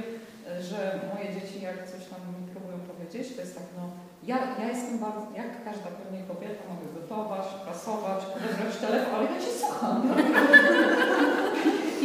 [0.69, 0.80] że
[1.12, 3.84] moje dzieci jak coś tam mi próbują powiedzieć, to jest tak, no
[4.32, 9.39] ja, ja jestem bardzo, jak każda pewnie kobieta, mogę gotować, prasować, odebrać telefon, ale ja
[9.45, 9.95] Cię słucham.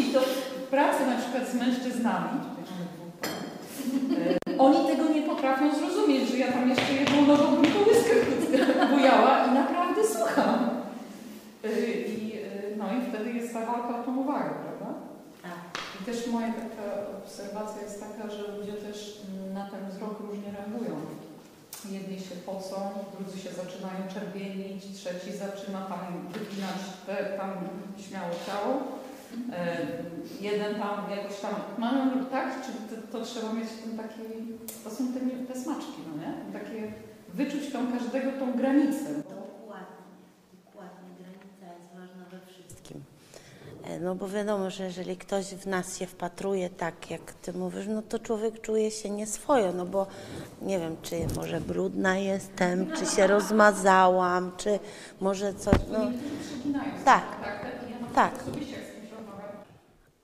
[0.01, 2.40] I to w pracy na przykład z mężczyznami,
[4.51, 7.57] e, oni tego nie potrafią zrozumieć, że ja tam jeszcze jedną nową
[7.88, 8.14] łyskę
[8.90, 10.71] bujała i naprawdę słucham.
[11.64, 14.51] Y, I, y, no i wtedy jest ta walka o tą uwagę,
[16.07, 16.87] też moja taka
[17.19, 19.21] obserwacja jest taka, że ludzie też
[19.55, 20.95] na ten wzrok różnie reagują.
[21.90, 22.77] Jedni się pocą,
[23.19, 26.01] drudzy się zaczynają czerwienić, trzeci zaczyna tam
[26.33, 27.51] wyginać te, tam
[28.09, 28.83] śmiało ciało.
[29.53, 29.87] E,
[30.40, 34.23] jeden tam jakoś tam, no no, tak, czy to, to trzeba mieć ten taki,
[34.85, 35.21] to są te,
[35.53, 36.61] te smaczki, no nie?
[36.61, 36.93] Takie,
[37.35, 39.05] wyczuć tą każdego tą granicę.
[39.14, 40.05] Dokładnie,
[40.67, 41.09] dokładnie.
[41.19, 43.03] Granica jest ważna we wszystkim.
[43.67, 47.87] E, No bo wiadomo, że jeżeli ktoś w nas się wpatruje tak, jak ty mówisz,
[47.88, 50.07] no to człowiek czuje się nieswojo, no bo
[50.62, 54.79] nie wiem, czy może brudna jestem, czy się rozmazałam, czy
[55.20, 55.99] może coś, no
[57.05, 57.25] Tak.
[58.14, 58.35] tak, Tak.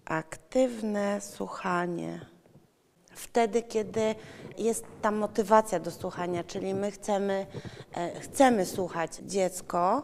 [0.04, 2.20] aktywne słuchanie.
[3.14, 4.14] Wtedy, kiedy
[4.58, 7.46] jest ta motywacja do słuchania, czyli my chcemy,
[7.94, 10.02] e, chcemy słuchać dziecko,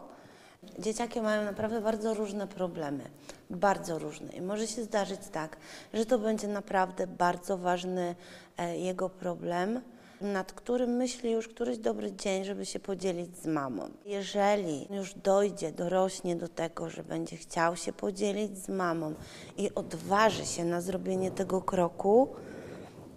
[0.79, 3.03] dzieciaki mają naprawdę bardzo różne problemy.
[3.49, 4.33] Bardzo różne.
[4.33, 5.57] I może się zdarzyć tak,
[5.93, 8.15] że to będzie naprawdę bardzo ważny
[8.57, 9.81] e, jego problem,
[10.21, 13.89] nad którym myśli już któryś dobry dzień, żeby się podzielić z mamą.
[14.05, 19.13] Jeżeli już dojdzie, dorośnie do tego, że będzie chciał się podzielić z mamą
[19.57, 22.35] i odważy się na zrobienie tego kroku,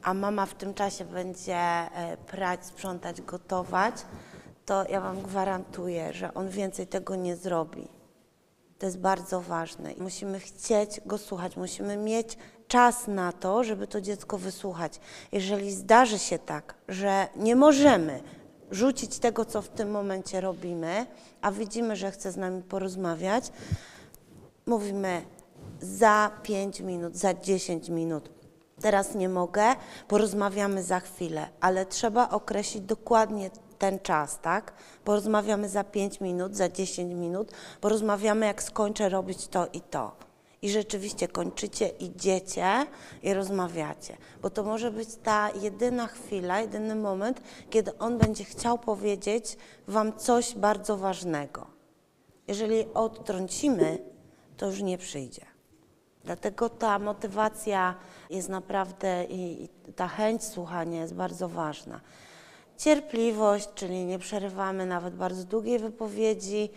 [0.03, 3.95] a mama w tym czasie będzie e, prać, sprzątać, gotować,
[4.71, 7.89] to ja Wam gwarantuję, że on więcej tego nie zrobi.
[8.79, 9.95] To jest bardzo ważne.
[9.99, 15.01] Musimy chcieć go słuchać, musimy mieć czas na to, żeby to dziecko wysłuchać.
[15.33, 18.23] Jeżeli zdarzy się tak, że nie możemy
[18.71, 21.07] rzucić tego, co w tym momencie robimy,
[21.41, 23.53] a widzimy, że chce z nami porozmawiać,
[24.67, 25.23] mówimy
[25.81, 28.31] za 5 minut, za 10 minut.
[28.81, 29.65] Teraz nie mogę,
[30.09, 33.51] porozmawiamy za chwilę, ale trzeba określić dokładnie
[33.81, 34.73] ten czas, tak?
[35.05, 40.13] Porozmawiamy za 5 minut, za 10 minut, porozmawiamy jak skończę robić to i to.
[40.63, 42.87] I rzeczywiście kończycie, idziecie
[43.23, 47.41] i rozmawiacie, bo to może być ta jedyna chwila, jedyny moment,
[47.71, 49.57] kiedy on będzie chciał powiedzieć
[49.89, 51.67] Wam coś bardzo ważnego.
[52.49, 53.99] Jeżeli odtrącimy,
[54.57, 55.47] to już nie przyjdzie.
[56.25, 57.95] Dlatego ta motywacja
[58.31, 62.01] jest naprawdę i, i ta chęć słuchania jest bardzo ważna.
[62.81, 66.71] Cierpliwość, czyli nie przerywamy nawet bardzo długiej wypowiedzi,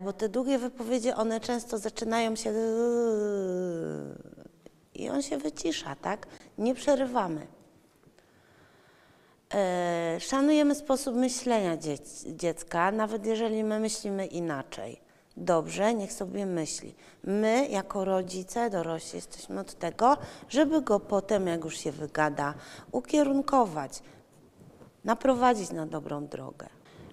[0.00, 2.52] bo te długie wypowiedzi, one często zaczynają się
[4.94, 6.26] i on się wycisza, tak?
[6.58, 7.46] Nie przerywamy.
[9.54, 15.00] E, Szanujemy sposób myślenia dziec- dziecka, nawet jeżeli my myślimy inaczej.
[15.36, 16.94] Dobrze, niech sobie myśli.
[17.24, 20.16] My, jako rodzice, dorośli, jesteśmy od tego,
[20.48, 22.54] żeby go potem, jak już się wygada,
[22.92, 24.02] ukierunkować,
[25.04, 26.68] naprowadzić na dobrą drogę.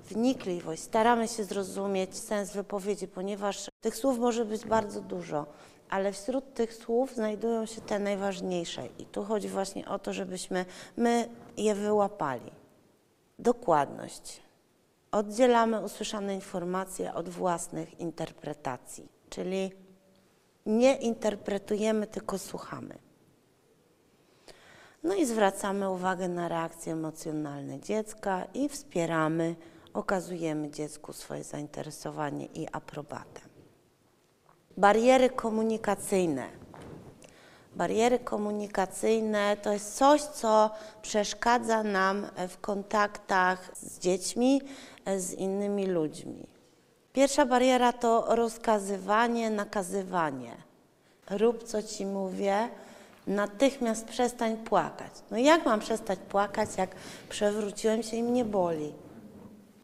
[0.10, 5.46] Wnikliwość, staramy się zrozumieć sens wypowiedzi, ponieważ tych słów może być bardzo dużo,
[5.90, 8.88] ale wśród tych słów znajdują się te najważniejsze.
[9.00, 10.66] I tu chodzi właśnie o to, żebyśmy
[10.98, 12.52] my je wyłapali.
[13.40, 14.42] Dokładność.
[15.12, 19.72] Oddzielamy usłyszane informacje od własnych interpretacji, czyli
[20.66, 23.09] nie interpretujemy, tylko słuchamy.
[25.04, 29.56] No i zwracamy uwagę na reakcje emocjonalne dziecka i wspieramy,
[29.94, 33.42] okazujemy dziecku swoje zainteresowanie i aprobatę.
[34.78, 36.46] Bariery komunikacyjne.
[37.76, 44.62] Bariery komunikacyjne to jest coś, co przeszkadza nam w kontaktach z dziećmi,
[45.18, 46.48] z innymi ludźmi.
[47.14, 50.58] Pierwsza bariera to rozkazywanie, nakazywanie.
[51.30, 52.70] Rób co ci mówię,
[53.28, 55.12] natychmiast przestań płakać.
[55.32, 56.96] No jak mam przestać płakać, jak
[57.30, 58.94] przewróciłem się i mnie boli?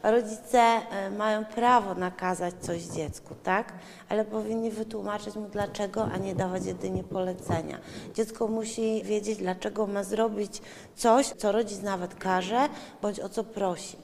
[0.03, 3.73] Rodzice e, mają prawo nakazać coś dziecku, tak?
[4.09, 7.79] Ale powinni wytłumaczyć mu dlaczego, a nie dawać jedynie polecenia.
[8.13, 10.61] Dziecko musi wiedzieć, dlaczego ma zrobić
[10.95, 12.69] coś, co rodzic nawet każe,
[13.01, 13.97] bądź o co prosi.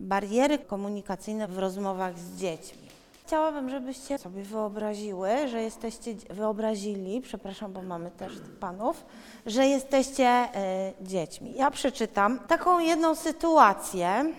[0.00, 2.85] Bariery komunikacyjne w rozmowach z dziećmi.
[3.26, 9.04] Chciałabym, żebyście sobie wyobraziły, że jesteście, wyobrazili, przepraszam, bo mamy też panów,
[9.46, 10.48] że jesteście e,
[11.00, 11.54] dziećmi.
[11.56, 14.34] Ja przeczytam taką jedną sytuację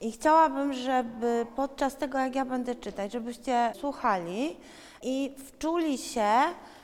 [0.00, 4.56] i chciałabym, żeby podczas tego, jak ja będę czytać, żebyście słuchali
[5.02, 6.30] i wczuli się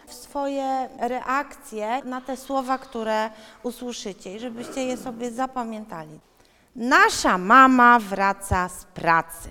[0.06, 3.30] w swoje reakcje na te słowa, które
[3.62, 6.20] usłyszycie i żebyście je sobie zapamiętali.
[6.76, 9.50] Nasza mama wraca z pracy.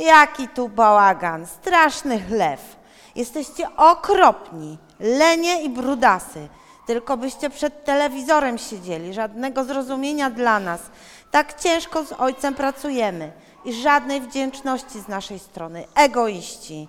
[0.00, 2.76] Jaki tu bałagan, straszny chlew.
[3.16, 6.48] Jesteście okropni, lenie i brudasy.
[6.86, 10.80] Tylko byście przed telewizorem siedzieli, żadnego zrozumienia dla nas.
[11.30, 13.32] Tak ciężko z ojcem pracujemy
[13.64, 15.84] i żadnej wdzięczności z naszej strony.
[15.94, 16.88] Egoiści.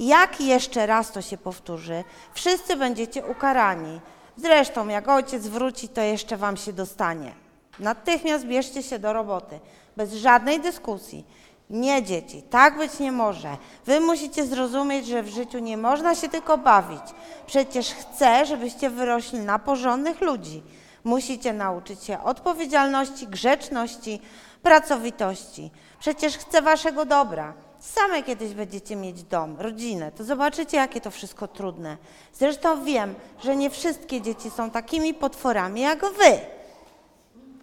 [0.00, 2.04] Jak jeszcze raz to się powtórzy,
[2.34, 4.00] wszyscy będziecie ukarani.
[4.36, 7.32] Zresztą, jak ojciec wróci, to jeszcze wam się dostanie.
[7.78, 9.60] Natychmiast bierzcie się do roboty,
[9.96, 11.24] bez żadnej dyskusji.
[11.72, 13.56] Nie dzieci, tak być nie może.
[13.86, 17.02] Wy musicie zrozumieć, że w życiu nie można się tylko bawić.
[17.46, 20.62] Przecież chcę, żebyście wyrośli na porządnych ludzi.
[21.04, 24.20] Musicie nauczyć się odpowiedzialności, grzeczności,
[24.62, 25.70] pracowitości.
[26.00, 27.54] Przecież chcę waszego dobra.
[27.80, 31.96] Same kiedyś będziecie mieć dom, rodzinę, to zobaczycie, jakie to wszystko trudne.
[32.34, 33.14] Zresztą wiem,
[33.44, 36.38] że nie wszystkie dzieci są takimi potworami jak wy.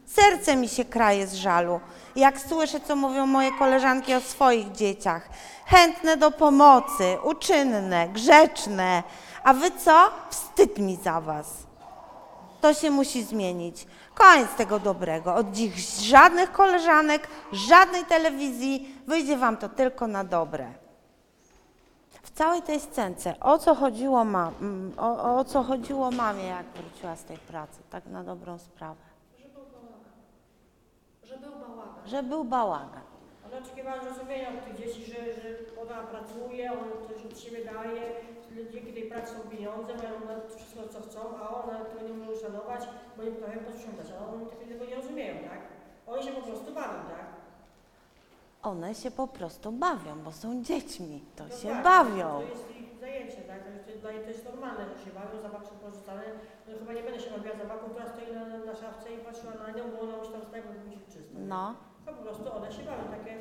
[0.05, 1.79] Serce mi się kraje z żalu,
[2.15, 5.29] jak słyszę, co mówią moje koleżanki o swoich dzieciach.
[5.65, 9.03] Chętne do pomocy, uczynne, grzeczne.
[9.43, 10.09] A wy co?
[10.29, 11.53] Wstyd mi za was.
[12.61, 13.87] To się musi zmienić.
[14.15, 15.35] Koniec tego dobrego.
[15.35, 18.95] Od dziś żadnych koleżanek, żadnej telewizji.
[19.07, 20.73] Wyjdzie wam to tylko na dobre.
[22.21, 24.51] W całej tej scence, o co chodziło, ma,
[24.97, 29.01] o, o co chodziło mamie, jak wróciła z tej pracy, tak na dobrą sprawę?
[31.23, 31.98] Że był bałagan.
[32.09, 33.01] Że był bałagan.
[33.47, 35.49] Ona oczekiwała zrozumienia od tych dzieci, że, że
[35.81, 38.01] ona pracuje, ona coś od siebie daje,
[38.71, 42.81] dzięki tej pracy są pieniądze, mają wszystko co chcą, a ona tego nie umie uszanować,
[43.17, 45.61] bo nie potrafią posprzątać, a oni tego nie rozumieją, tak?
[46.07, 47.25] Oni się po prostu bawią, tak?
[48.63, 51.23] One się po prostu bawią, bo są dziećmi.
[51.35, 51.83] To się Dokładnie.
[51.83, 52.29] bawią.
[52.41, 53.59] To jest ich zajęcie, tak?
[53.85, 56.23] To jest, dla nich to jest normalne, że się bawią, zabawki są porzucane.
[56.67, 59.71] No chyba nie będę się bawiła zabawką, która stoi na, na szafce i patrzyła na
[59.71, 61.35] nią, bo ona już tam stoi, bo musi być czysto.
[61.53, 61.75] No.
[62.09, 63.37] To po prostu one się bawią, takie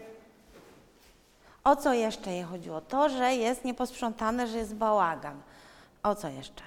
[1.64, 2.80] O co jeszcze jej chodziło?
[2.80, 5.40] To, że jest nieposprzątane, że jest bałagan.
[6.02, 6.62] O co jeszcze?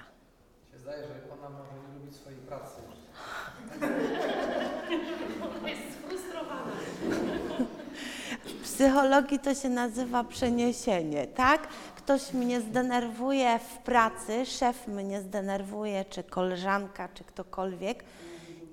[0.72, 2.82] się zdaje, że ona może nie lubić swojej pracy.
[8.44, 11.68] W psychologii to się nazywa przeniesienie, tak?
[11.96, 18.04] Ktoś mnie zdenerwuje w pracy, szef mnie zdenerwuje, czy koleżanka, czy ktokolwiek.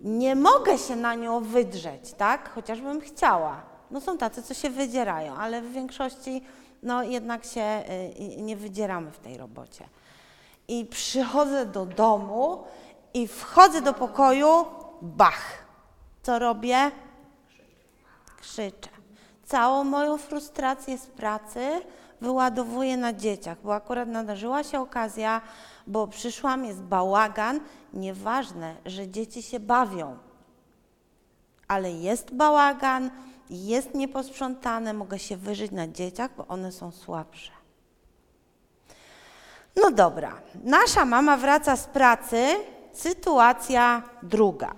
[0.02, 2.54] Nie mogę się na nią wydrzeć, tak?
[2.54, 3.62] Chociażbym chciała.
[3.92, 6.44] No są tacy, co się wydzierają, ale w większości
[6.84, 7.84] no jednak się
[8.20, 9.86] y, nie wydzieramy w tej robocie.
[10.68, 12.64] I przychodzę do domu
[13.14, 14.66] i wchodzę do pokoju,
[15.02, 15.66] bach.
[16.22, 16.92] Co robię?
[18.42, 18.90] Krzyczę.
[19.46, 21.82] Całą moją frustrację z pracy
[22.22, 25.42] wyładowuję na dzieciach, bo akurat nadarzyła się okazja,
[25.88, 27.60] bo przyszłam, jest bałagan.
[27.94, 30.18] Nieważne, że dzieci się bawią,
[31.68, 33.12] ale jest bałagan,
[33.50, 37.52] jest nieposprzątane, mogę się wyżyć na dzieciach, bo one są słabsze.
[39.76, 42.48] No dobra, nasza mama wraca z pracy,
[42.94, 44.74] sytuacja druga.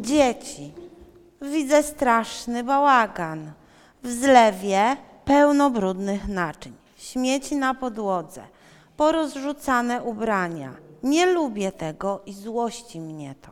[0.00, 0.81] Dzieci.
[1.42, 3.52] Widzę straszny bałagan.
[4.02, 8.42] W zlewie pełno brudnych naczyń, śmieci na podłodze,
[8.96, 10.72] porozrzucane ubrania.
[11.02, 13.48] Nie lubię tego i złości mnie to.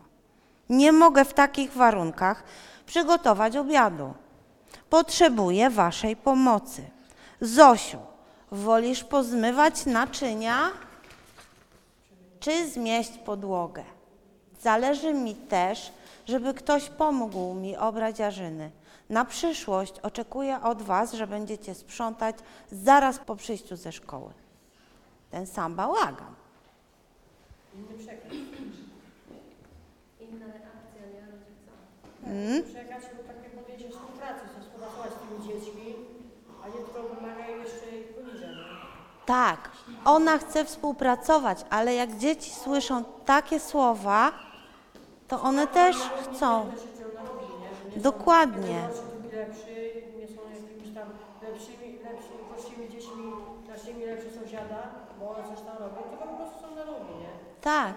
[0.69, 2.45] Nie mogę w takich warunkach
[2.87, 4.15] przygotować obiadu.
[4.91, 6.83] Potrzebuję Waszej pomocy.
[7.41, 7.99] Zosiu,
[8.51, 10.71] wolisz pozmywać naczynia,
[12.41, 13.85] czy zmieść podłogę?
[14.63, 15.93] Zależy mi też,
[16.27, 18.71] żeby ktoś pomógł mi obrać jarzyny.
[19.11, 22.37] Na przyszłość oczekuję od Was, że będziecie sprzątać
[22.73, 24.33] zaraz po przyjściu ze szkoły.
[25.31, 26.35] Ten sam bałagan.
[27.75, 28.33] inny przekaz.
[30.21, 31.21] Inna reakcja, nie?
[31.33, 31.73] Rodzica.
[32.27, 32.63] Mm?
[32.65, 35.95] Przekaz to takie podjęcie współpracy, chcę współpracować z tymi dziećmi,
[36.65, 38.49] a nie tylko wymagają jeszcze ich poniżej.
[38.49, 38.65] nie?
[39.27, 39.71] Tak,
[40.05, 44.33] ona chce współpracować, ale jak dzieci słyszą takie słowa,
[45.31, 46.71] to one też chcą.
[47.97, 48.89] Dokładnie.
[57.61, 57.95] Tak,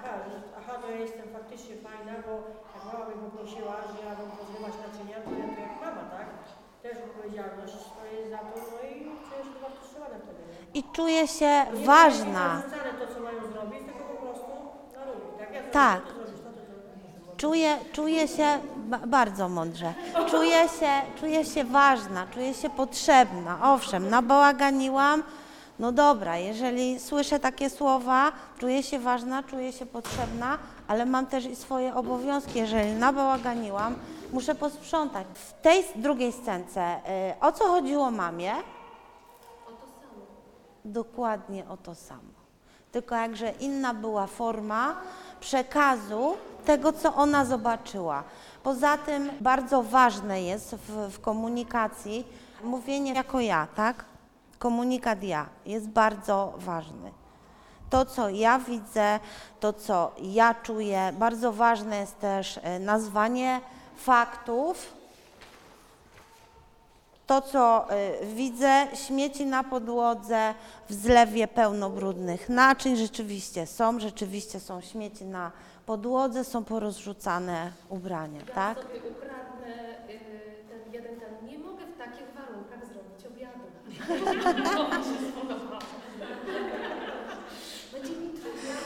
[0.57, 2.33] Aha, to ja jestem faktycznie fajna, bo
[2.75, 6.27] jak mama mnie poprosiła, że ja bym pozrywać naczynia, to ja to jak mama, tak?
[6.83, 8.93] Też odpowiedzialność stoję za to, no i
[9.25, 10.41] czuję się dowartościowana wtedy,
[10.73, 11.51] i czuję się
[11.85, 12.47] ważna.
[12.87, 14.51] Nie to, co mają zrobić, tylko po prostu
[14.95, 15.49] na równi, tak?
[15.53, 16.01] Ja Tak.
[16.01, 16.61] to, ty zrobisz to, ty
[17.27, 17.32] to.
[17.43, 19.93] Czuję, czuję się ba bardzo mądrze.
[20.29, 23.73] Czuję się, czuję się ważna, czuję się potrzebna.
[23.73, 25.23] Owszem, nabałaganiłam.
[25.79, 31.45] No dobra, jeżeli słyszę takie słowa, czuję się ważna, czuję się potrzebna, ale mam też
[31.45, 32.59] i swoje obowiązki.
[32.59, 33.95] Jeżeli nabałaganiłam,
[34.33, 35.27] muszę posprzątać.
[35.33, 38.53] W tej drugiej scence, y, o co chodziło mamie?
[39.67, 40.25] O to samo.
[40.85, 42.33] Dokładnie o to samo.
[42.91, 44.95] Tylko jakże inna była forma
[45.43, 48.23] przekazu tego, co ona zobaczyła.
[48.63, 52.25] Poza tym bardzo ważne jest w, w komunikacji,
[52.63, 54.05] Mówienie jako ja, tak?
[54.59, 57.11] Komunikat ja jest bardzo ważny.
[57.89, 59.19] To, co ja widzę,
[59.59, 63.61] to, co ja czuję, bardzo ważne jest też e, nazwanie
[63.95, 64.93] faktów.
[67.27, 67.87] To, co
[68.21, 70.53] y, widzę, śmieci na podłodze,
[70.89, 75.51] w zlewie pełno brudnych naczyń, rzeczywiście są, rzeczywiście są śmieci na
[75.85, 78.77] podłodze, są porozrzucane ubrania, tak?
[78.77, 79.75] sobie ukradnę
[80.09, 80.19] y,
[80.69, 81.47] ten jeden ten.
[81.47, 83.59] Nie mogę w takich warunkach zrobić obiadu.
[87.93, 88.79] Będzie mi trudno,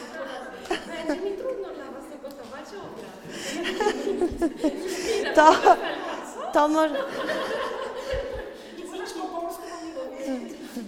[1.08, 3.12] będzie mi trudno dla was ugotować obiad.
[5.36, 5.54] To,
[6.54, 6.96] to może...
[8.78, 10.17] Nie możesz po polsku mi powiedzieć.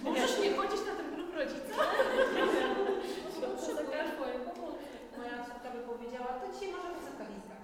[0.04, 1.84] Możesz nie chodzić na ten klub rodzica.
[4.16, 4.84] Twojej pomocy.
[5.18, 7.56] Moja córka by powiedziała, to dzisiaj może wysoka lista.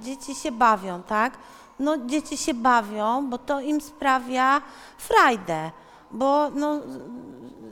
[0.00, 1.38] Dzieci się bawią, tak?
[1.80, 4.62] No dzieci się bawią, bo to im sprawia
[4.98, 5.70] frajdę,
[6.10, 6.80] bo no,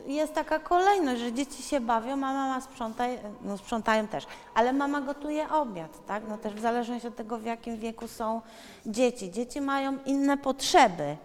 [0.07, 3.04] jest taka kolejność, że dzieci się bawią, a mama sprząta,
[3.42, 6.22] no sprzątają też, ale mama gotuje obiad, tak?
[6.28, 8.40] No też w zależności od tego, w jakim wieku są
[8.86, 9.30] dzieci.
[9.30, 11.16] Dzieci mają inne potrzeby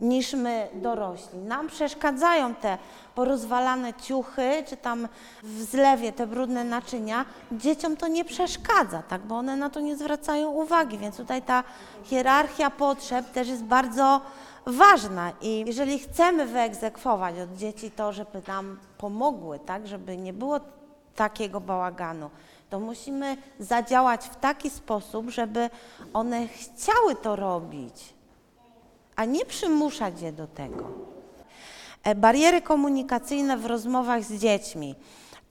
[0.00, 1.38] niż my dorośli.
[1.38, 2.78] Nam przeszkadzają te
[3.14, 5.08] porozwalane ciuchy, czy tam
[5.42, 7.24] w zlewie te brudne naczynia.
[7.52, 11.64] Dzieciom to nie przeszkadza, tak, bo one na to nie zwracają uwagi, więc tutaj ta
[12.04, 14.20] hierarchia potrzeb też jest bardzo
[14.66, 20.60] ważna i jeżeli chcemy wyegzekwować od dzieci to, żeby nam pomogły, tak, żeby nie było
[21.16, 22.30] takiego bałaganu,
[22.70, 25.70] to musimy zadziałać w taki sposób, żeby
[26.12, 28.15] one chciały to robić
[29.16, 30.84] a nie przymuszać je do tego.
[32.04, 34.94] E, Bariery komunikacyjne w rozmowach z dziećmi.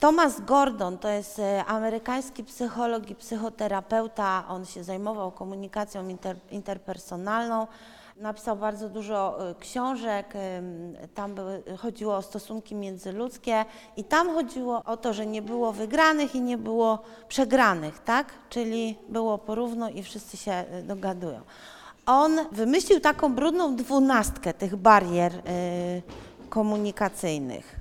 [0.00, 4.44] Thomas Gordon to jest e, amerykański psycholog i psychoterapeuta.
[4.48, 7.66] On się zajmował komunikacją inter, interpersonalną.
[8.16, 10.34] Napisał bardzo dużo e, książek,
[11.14, 13.64] tam były, chodziło o stosunki międzyludzkie
[13.96, 16.98] i tam chodziło o to, że nie było wygranych i nie było
[17.28, 18.32] przegranych, tak?
[18.48, 21.40] Czyli było porówno i wszyscy się dogadują.
[22.06, 25.42] On wymyślił taką brudną dwunastkę tych barier y,
[26.48, 27.76] komunikacyjnych.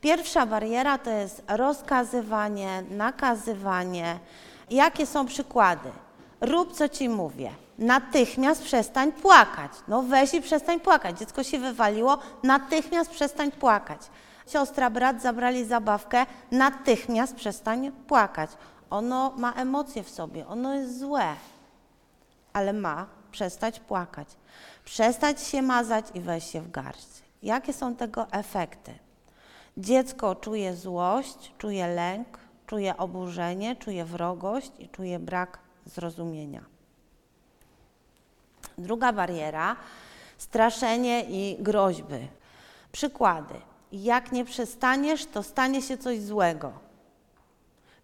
[0.00, 4.18] Pierwsza bariera to jest rozkazywanie, nakazywanie.
[4.70, 5.90] Jakie są przykłady?
[6.40, 7.50] Rób co ci mówię.
[7.78, 9.72] Natychmiast przestań płakać.
[9.88, 11.18] No weź i przestań płakać.
[11.18, 14.00] Dziecko się wywaliło, natychmiast przestań płakać.
[14.46, 18.50] Siostra, brat zabrali zabawkę, natychmiast przestań płakać.
[18.90, 21.34] Ono ma emocje w sobie, ono jest złe
[22.58, 23.06] ale ma
[23.38, 24.28] przestać płakać,
[24.84, 27.08] przestać się mazać i wejść się w garść.
[27.42, 28.94] Jakie są tego efekty?
[29.76, 36.64] Dziecko czuje złość, czuje lęk, czuje oburzenie, czuje wrogość i czuje brak zrozumienia.
[38.78, 39.76] Druga bariera
[40.38, 42.28] straszenie i groźby.
[42.92, 43.54] Przykłady.
[43.92, 46.87] Jak nie przestaniesz, to stanie się coś złego.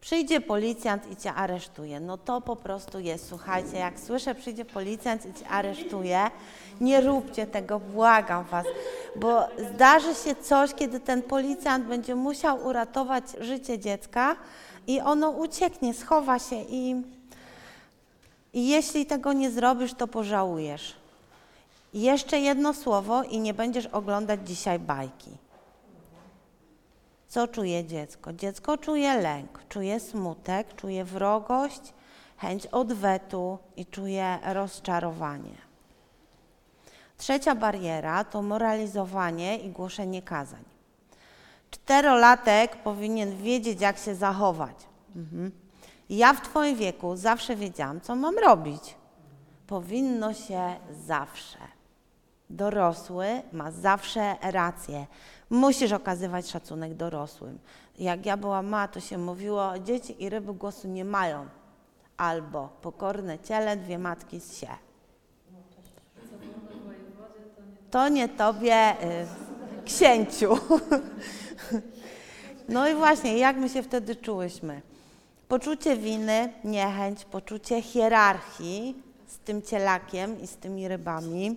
[0.04, 2.00] Przyjdzie policjant i cię aresztuje.
[2.00, 6.30] No to po prostu jest, słuchajcie, jak słyszę, przyjdzie policjant i cię aresztuje,
[6.80, 8.66] nie róbcie tego, błagam was,
[9.16, 14.36] bo zdarzy się coś, kiedy ten policjant będzie musiał uratować życie dziecka
[14.86, 17.02] i ono ucieknie, schowa się i,
[18.52, 20.94] i jeśli tego nie zrobisz, to pożałujesz.
[21.94, 25.30] Jeszcze jedno słowo i nie będziesz oglądać dzisiaj bajki.
[27.34, 28.32] Co czuje dziecko?
[28.32, 31.80] Dziecko czuje lęk, czuje smutek, czuje wrogość,
[32.36, 35.54] chęć odwetu i czuje rozczarowanie.
[37.18, 40.64] Trzecia bariera to moralizowanie i głoszenie kazań.
[41.70, 44.76] Czterolatek powinien wiedzieć, jak się zachować.
[45.16, 45.50] Mhm.
[46.10, 48.94] Ja w Twoim wieku zawsze wiedziałam, co mam robić.
[49.66, 50.76] Powinno się
[51.06, 51.58] zawsze.
[52.50, 55.06] Dorosły ma zawsze rację.
[55.50, 57.58] Musisz okazywać szacunek dorosłym.
[57.98, 61.46] Jak ja byłam mała, to się mówiło, dzieci i ryby głosu nie mają.
[62.16, 64.68] Albo pokorne ciele, dwie matki z się.
[67.90, 70.58] To nie tobie, y, księciu.
[72.68, 74.82] No i właśnie, jak my się wtedy czułyśmy?
[75.48, 81.56] Poczucie winy, niechęć, poczucie hierarchii z tym cielakiem i z tymi rybami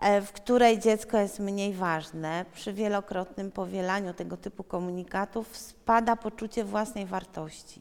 [0.00, 7.06] w której dziecko jest mniej ważne, przy wielokrotnym powielaniu tego typu komunikatów spada poczucie własnej
[7.06, 7.80] wartości.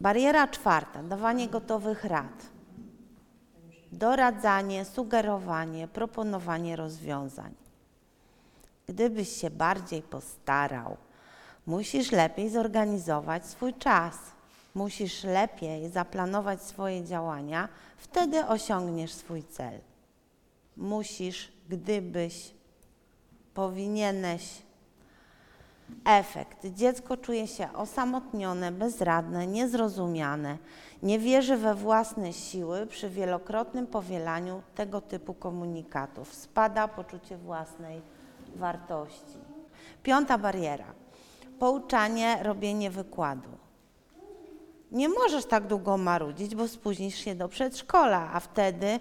[0.00, 2.46] Bariera czwarta, dawanie gotowych rad.
[3.92, 7.54] Doradzanie, sugerowanie, proponowanie rozwiązań.
[8.86, 10.96] Gdybyś się bardziej postarał,
[11.66, 14.16] musisz lepiej zorganizować swój czas.
[14.74, 19.89] Musisz lepiej zaplanować swoje działania, wtedy osiągniesz swój cel.
[20.80, 22.54] Musisz, gdybyś,
[23.54, 24.62] powinieneś.
[26.04, 26.66] Efekt.
[26.66, 30.58] Dziecko czuje się osamotnione, bezradne, niezrozumiane,
[31.02, 36.34] nie wierzy we własne siły przy wielokrotnym powielaniu tego typu komunikatów.
[36.34, 38.02] Spada poczucie własnej
[38.56, 39.38] wartości.
[40.02, 40.94] Piąta bariera.
[41.58, 43.50] Pouczanie, robienie wykładu.
[44.92, 49.00] Nie możesz tak długo marudzić, bo spóźnisz się do przedszkola, a wtedy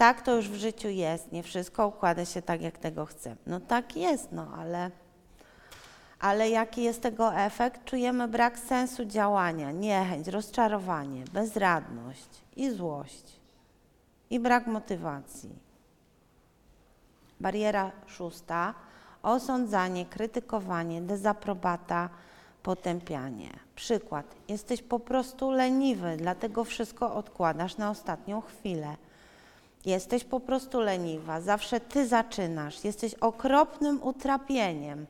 [0.00, 1.32] tak to już w życiu jest.
[1.32, 3.36] Nie wszystko układa się tak, jak tego chcę.
[3.46, 4.90] No tak jest, no ale,
[6.20, 7.84] ale jaki jest tego efekt?
[7.84, 13.40] Czujemy brak sensu działania, niechęć, rozczarowanie, bezradność i złość
[14.30, 15.50] i brak motywacji.
[17.40, 18.74] Bariera szósta.
[19.22, 22.08] Osądzanie, krytykowanie, dezaprobata,
[22.62, 23.50] potępianie.
[23.74, 24.26] Przykład.
[24.48, 28.96] Jesteś po prostu leniwy, dlatego wszystko odkładasz na ostatnią chwilę.
[29.84, 35.06] Jesteś po prostu leniwa, zawsze ty zaczynasz, jesteś okropnym utrapieniem.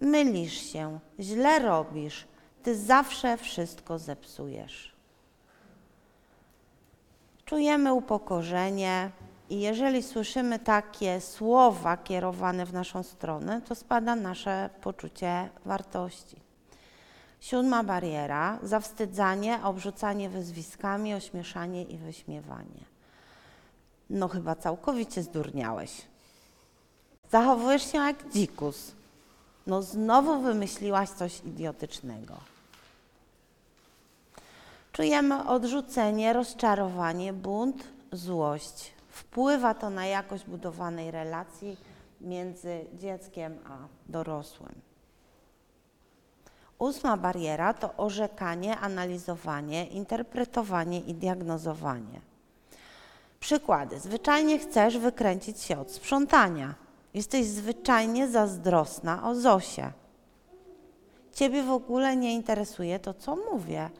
[0.00, 2.26] Mylisz się, źle robisz,
[2.62, 4.92] ty zawsze wszystko zepsujesz.
[7.44, 9.10] Czujemy upokorzenie
[9.50, 16.36] i jeżeli słyszymy takie słowa kierowane w naszą stronę, to spada nasze poczucie wartości.
[17.40, 22.87] Siódma bariera zawstydzanie, obrzucanie wyzwiskami, ośmieszanie i wyśmiewanie.
[24.10, 26.02] No chyba całkowicie zdurniałeś.
[27.30, 28.92] Zachowujesz się jak dzikus.
[29.66, 32.34] No znowu wymyśliłaś coś idiotycznego.
[34.92, 38.92] Czujemy odrzucenie, rozczarowanie, bunt, złość.
[39.08, 41.76] Wpływa to na jakość budowanej relacji
[42.20, 43.76] między dzieckiem a
[44.08, 44.74] dorosłym.
[46.78, 52.27] Ósma bariera to orzekanie, analizowanie, interpretowanie i diagnozowanie.
[53.40, 54.00] Przykłady.
[54.00, 56.74] Zwyczajnie chcesz wykręcić się od sprzątania.
[57.14, 59.92] Jesteś zwyczajnie zazdrosna o Zosię.
[61.32, 63.90] Ciebie w ogóle nie interesuje to, co mówię.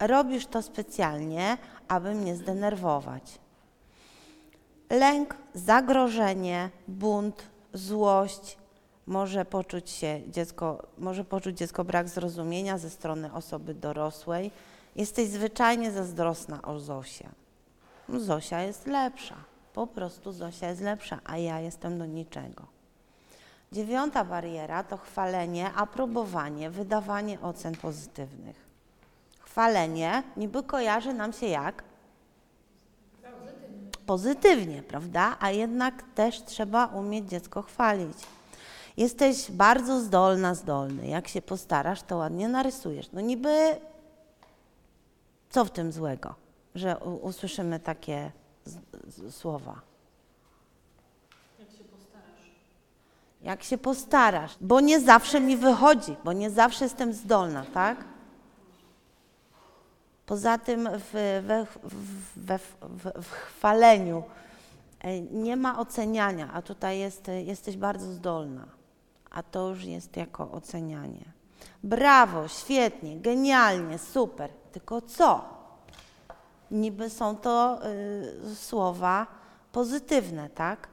[0.00, 3.38] Robisz to specjalnie, aby mnie zdenerwować.
[4.90, 7.42] Lęk, zagrożenie, bunt,
[7.74, 8.58] złość,
[9.06, 14.50] może poczuć się dziecko, może poczuć dziecko brak zrozumienia ze strony osoby dorosłej.
[14.96, 17.28] Jesteś zwyczajnie zazdrosna o Zosię.
[18.18, 19.36] Zosia jest lepsza.
[19.72, 22.66] Po prostu Zosia jest lepsza, a ja jestem do niczego.
[23.72, 28.70] Dziewiąta bariera to chwalenie, aprobowanie, wydawanie ocen pozytywnych.
[29.40, 31.84] Chwalenie niby kojarzy nam się jak?
[34.06, 35.36] Pozytywnie, prawda?
[35.40, 38.18] A jednak też trzeba umieć dziecko chwalić.
[38.96, 41.06] Jesteś bardzo zdolna, zdolny.
[41.06, 43.12] Jak się postarasz, to ładnie narysujesz.
[43.12, 43.76] No niby
[45.50, 46.34] co w tym złego,
[46.74, 48.32] że usłyszymy takie
[49.30, 49.80] słowa?
[51.58, 52.50] Jak się postarasz?
[53.42, 58.04] Jak się postarasz, bo nie zawsze mi wychodzi, bo nie zawsze jestem zdolna, tak?
[60.26, 61.12] Poza tym w,
[61.46, 61.66] we,
[62.36, 62.76] we, w,
[63.22, 64.22] w chwaleniu
[65.00, 68.66] e, nie ma oceniania, a tutaj jest, jesteś bardzo zdolna,
[69.30, 71.24] a to już jest jako ocenianie.
[71.82, 75.59] Brawo, świetnie, genialnie, super, tylko co?
[76.70, 77.80] Niby są to
[78.50, 79.26] y, słowa
[79.72, 80.88] pozytywne, tak?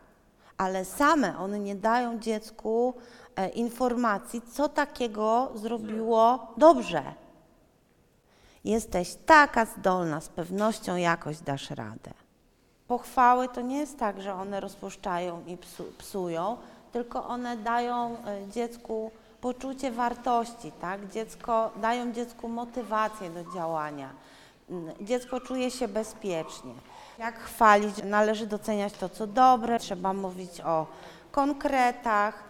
[0.57, 2.93] Ale same one nie dają dziecku
[3.36, 7.03] e, informacji, co takiego zrobiło dobrze.
[8.63, 12.11] Jesteś taka zdolna, z pewnością jakoś dasz radę.
[12.88, 16.57] Pochwały to nie jest tak, że one rozpuszczają i psu, psują,
[16.91, 19.11] tylko one dają e, dziecku
[19.41, 21.11] poczucie wartości, tak?
[21.11, 24.09] Dziecko, dają dziecku motywację do działania.
[25.01, 26.74] Dziecko czuje się bezpiecznie.
[27.18, 27.95] Jak chwalić?
[28.03, 30.86] Należy doceniać to, co dobre, trzeba mówić o
[31.32, 32.43] konkretach,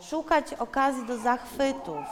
[0.00, 2.04] szukać okazji do zachwytów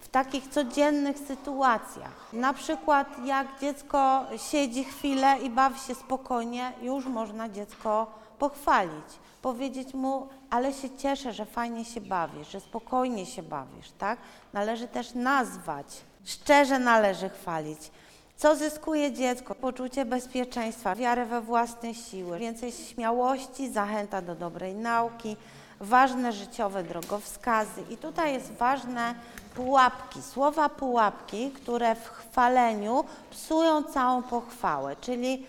[0.00, 2.32] w takich codziennych sytuacjach.
[2.32, 8.06] Na przykład jak dziecko siedzi chwilę i bawi się spokojnie, już można dziecko
[8.38, 9.04] pochwalić.
[9.42, 14.18] Powiedzieć mu, ale się cieszę, że fajnie się bawisz, że spokojnie się bawisz, tak?
[14.52, 15.86] Należy też nazwać,
[16.24, 17.90] szczerze należy chwalić.
[18.36, 19.54] Co zyskuje dziecko?
[19.54, 25.36] Poczucie bezpieczeństwa, wiarę we własne siły, więcej śmiałości, zachęta do dobrej nauki,
[25.80, 27.82] ważne życiowe drogowskazy.
[27.90, 29.14] I tutaj jest ważne
[29.54, 35.46] pułapki, słowa pułapki, które w chwaleniu psują całą pochwałę, czyli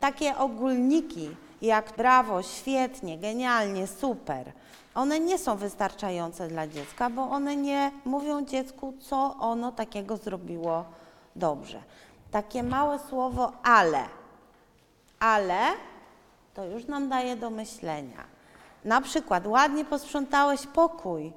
[0.00, 1.30] takie ogólniki,
[1.62, 4.52] jak brawo, świetnie, genialnie, super,
[4.96, 10.84] one nie są wystarczające dla dziecka, bo one nie mówią dziecku, co ono takiego zrobiło
[11.36, 11.82] dobrze.
[12.30, 14.04] Takie małe słowo ale,
[15.20, 15.58] ale
[16.54, 18.24] to już nam daje do myślenia.
[18.84, 21.32] Na przykład ładnie posprzątałeś pokój,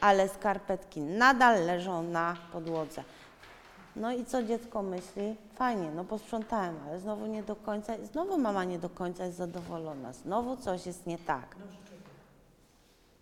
[0.00, 3.04] ale skarpetki nadal leżą na podłodze.
[3.96, 5.36] No i co dziecko myśli?
[5.54, 10.12] Fajnie, no posprzątałem, ale znowu nie do końca, znowu mama nie do końca jest zadowolona,
[10.12, 11.56] znowu coś jest nie tak.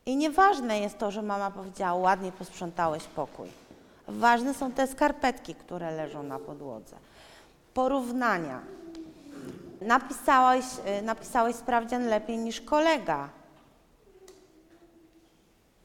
[0.09, 3.49] I nieważne jest to, że mama powiedziała, ładnie posprzątałeś pokój.
[4.09, 6.97] Ważne są te skarpetki, które leżą na podłodze.
[7.75, 8.61] Porównania.
[9.81, 10.65] Napisałeś,
[11.01, 13.29] y, napisałeś sprawdzian lepiej niż kolega.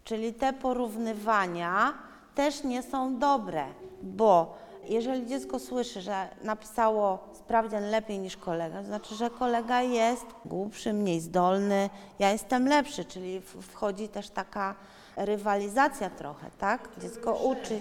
[0.03, 1.93] Czyli te porównywania
[2.35, 3.65] też nie są dobre,
[4.01, 4.57] bo
[4.87, 10.93] jeżeli dziecko słyszy, że napisało sprawdzian lepiej niż kolega, to znaczy, że kolega jest głupszy,
[10.93, 14.75] mniej zdolny, ja jestem lepszy, czyli wchodzi też taka
[15.15, 16.89] rywalizacja trochę, tak?
[17.01, 17.79] Dziecko uczy,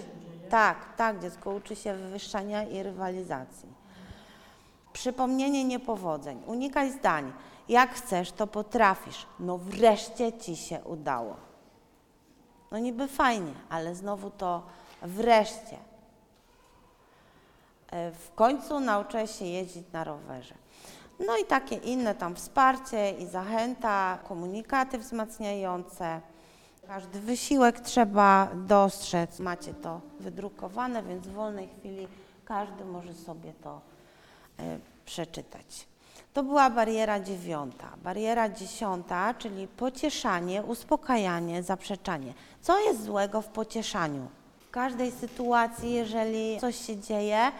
[0.49, 3.69] tak, tak, dziecko uczy się wywyższania i rywalizacji.
[4.93, 6.41] Przypomnienie niepowodzeń.
[6.47, 7.33] Unikaj zdań.
[7.69, 9.25] Jak chcesz, to potrafisz.
[9.39, 11.35] No wreszcie ci się udało.
[12.71, 14.63] No niby fajnie, ale znowu to
[15.01, 15.77] wreszcie.
[17.93, 20.55] E, W końcu nauczyłeś się jeździć na rowerze.
[21.27, 26.21] No i takie inne tam wsparcie i zachęta, komunikaty wzmacniające.
[26.87, 29.39] Każdy wysiłek trzeba dostrzec.
[29.39, 32.07] Macie to wydrukowane, więc w wolnej chwili
[32.45, 33.81] każdy może sobie to
[34.59, 35.87] e, przeczytać.
[36.33, 37.87] To była bariera dziewiąta.
[38.03, 42.33] Bariera dziesiąta, czyli pocieszanie, uspokajanie, zaprzeczanie.
[42.61, 44.27] Co jest złego w pocieszaniu?
[44.67, 47.51] W każdej sytuacji, jeżeli coś się dzieje,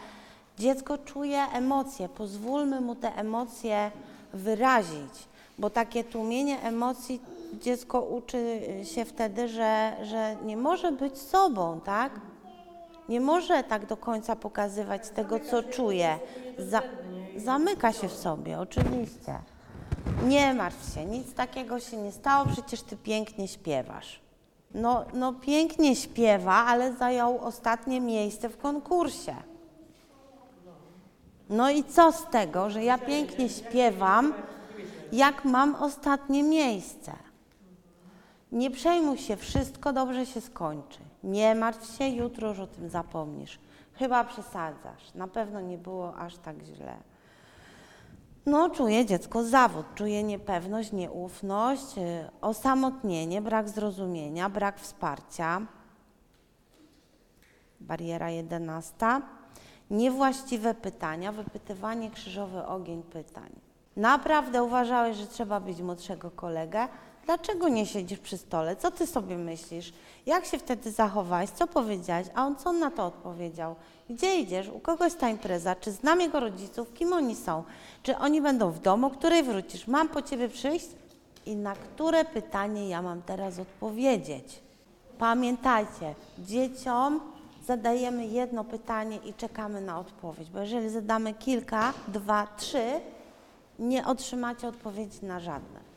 [0.59, 2.09] dziecko czuje emocje.
[2.09, 3.91] Pozwólmy mu te emocje
[4.33, 5.27] wyrazić,
[5.57, 7.21] bo takie tłumienie emocji
[7.61, 12.11] dziecko uczy się wtedy, że, że nie może być sobą, tak?
[13.09, 16.19] Nie może tak do końca pokazywać tego, co czuje.
[16.57, 16.81] Za,
[17.37, 19.39] zamyka się w sobie, oczywiście.
[20.27, 24.19] Nie martw się, nic takiego się nie stało, przecież ty pięknie śpiewasz.
[24.73, 29.35] No, no pięknie śpiewa, ale zajął ostatnie miejsce w konkursie.
[31.53, 34.33] No i co z tego, że ja pięknie śpiewam,
[35.11, 37.11] jak mam ostatnie miejsce?
[38.51, 40.99] Nie przejmuj się, wszystko dobrze się skończy.
[41.23, 43.59] Nie martw się, jutro już o tym zapomnisz.
[43.93, 46.97] Chyba przesadzasz, na pewno nie było aż tak źle.
[48.45, 55.61] No, czuje dziecko zawód, czuje niepewność, nieufność, y, osamotnienie, brak zrozumienia, brak wsparcia.
[57.79, 59.21] Bariera jedenasta.
[59.91, 63.49] Niewłaściwe pytania, wypytywanie krzyżowy ogień pytań.
[63.97, 66.87] Naprawdę uważałeś, że trzeba być młodszego kolegę?
[67.25, 68.75] Dlaczego nie siedzisz przy stole?
[68.75, 69.93] Co ty sobie myślisz?
[70.25, 71.49] Jak się wtedy zachowałeś?
[71.49, 72.27] Co powiedziałeś?
[72.35, 73.75] A on co na to odpowiedział?
[74.09, 74.69] Gdzie idziesz?
[74.69, 75.75] U kogo jest ta impreza?
[75.75, 76.93] Czy znam jego rodziców?
[76.93, 77.63] Kim oni są?
[78.03, 79.09] Czy oni będą w domu?
[79.09, 79.87] Której wrócisz?
[79.87, 80.87] Mam po ciebie przyjść?
[81.45, 84.59] I na które pytanie ja mam teraz odpowiedzieć?
[85.17, 87.19] Pamiętajcie, dzieciom
[87.65, 92.83] zadajemy jedno pytanie i czekamy na odpowiedź, bo jeżeli zadamy kilka, dwa, trzy,
[93.79, 95.93] nie otrzymacie odpowiedzi na żadne.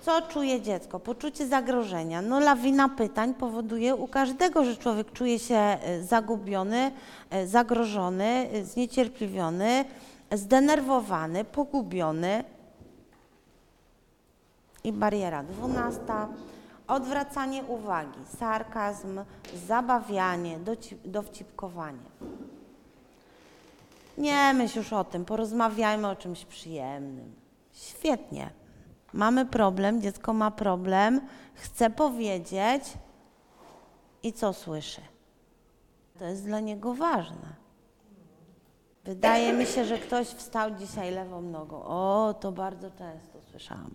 [0.00, 1.00] Co czuje dziecko?
[1.00, 2.22] Poczucie zagrożenia.
[2.22, 6.90] No lawina pytań powoduje u każdego, że człowiek czuje się e, zagubiony,
[7.30, 9.84] e, zagrożony, e, zniecierpliwiony,
[10.32, 12.44] zdenerwowany, pogubiony.
[14.84, 16.28] I bariera dwunasta.
[16.90, 19.20] Odwracanie uwagi, sarkazm,
[19.66, 20.58] zabawianie,
[21.04, 22.10] dowcipkowanie.
[24.18, 27.34] Nie myśl już o tym, porozmawiajmy o czymś przyjemnym.
[27.72, 28.50] Świetnie.
[29.12, 31.20] Mamy problem, dziecko ma problem,
[31.54, 32.84] chce powiedzieć
[34.22, 35.00] i co słyszy?
[36.18, 37.60] To jest dla niego ważne.
[39.04, 41.82] Wydaje mi się, że ktoś wstał dzisiaj lewą nogą.
[41.84, 43.94] O, to bardzo często słyszałam.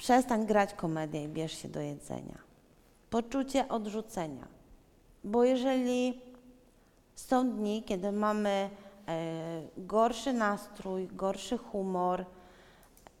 [0.00, 2.38] Przestań grać komedię i bierz się do jedzenia.
[3.10, 4.48] Poczucie odrzucenia.
[5.24, 6.20] Bo jeżeli
[7.14, 8.70] są dni, kiedy mamy
[9.08, 12.24] e, gorszy nastrój, gorszy humor,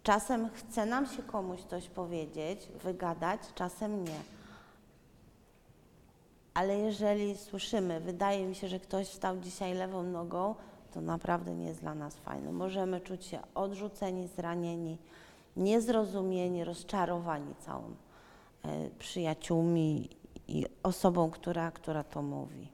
[0.02, 4.20] czasem chce nam się komuś coś powiedzieć, wygadać, czasem nie.
[6.54, 10.54] Ale jeżeli słyszymy, wydaje mi się, że ktoś wstał dzisiaj lewą nogą,
[10.94, 12.52] to naprawdę nie jest dla nas fajne.
[12.52, 14.98] Możemy czuć się odrzuceni, zranieni,
[15.56, 17.82] niezrozumieni, rozczarowani całą
[18.64, 20.08] e, przyjaciółmi
[20.48, 22.68] i osobą, która, która to mówi.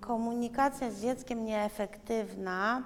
[0.00, 2.82] Komunikacja z dzieckiem nieefektywna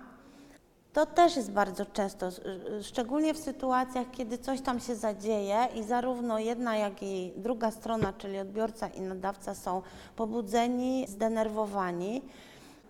[0.92, 5.82] To też jest bardzo często, y, szczególnie w sytuacjach, kiedy coś tam się zadzieje i
[5.82, 9.82] zarówno jedna, jak i druga strona, czyli odbiorca i nadawca są
[10.16, 12.22] pobudzeni, zdenerwowani.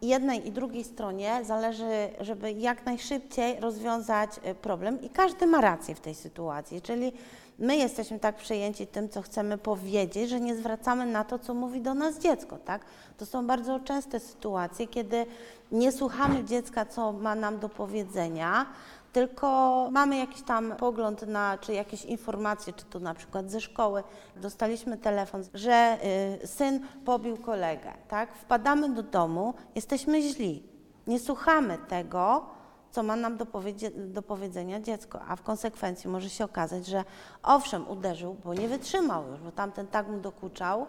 [0.03, 5.95] Jednej i drugiej stronie zależy, żeby jak najszybciej rozwiązać y, problem i każdy ma rację
[5.95, 7.13] w tej sytuacji, czyli
[7.59, 11.81] my jesteśmy tak przejęci tym, co chcemy powiedzieć, że nie zwracamy na to, co mówi
[11.81, 12.85] do nas dziecko, tak?
[13.17, 15.27] To są bardzo częste sytuacje, kiedy
[15.73, 18.67] nie słuchamy dziecka, co ma nam do powiedzenia,
[19.13, 24.03] tylko mamy jakiś tam pogląd na, czy jakieś informacje, czy to na przykład ze szkoły,
[24.37, 25.99] dostaliśmy telefon, że
[26.43, 28.35] y, syn pobił kolegę, tak?
[28.35, 30.63] Wpadamy do domu, jesteśmy źli,
[31.07, 32.47] nie słuchamy tego,
[32.91, 37.05] co ma nam do, powiedzie- do powiedzenia dziecko, a w konsekwencji może się okazać, że
[37.43, 40.87] owszem, uderzył, bo nie wytrzymał już, bo tamten tak mu dokuczał,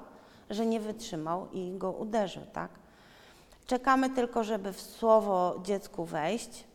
[0.49, 2.71] że nie wytrzymał i go uderzył, tak?
[3.65, 6.68] Czekamy tylko, żeby w słowo dziecku wejść,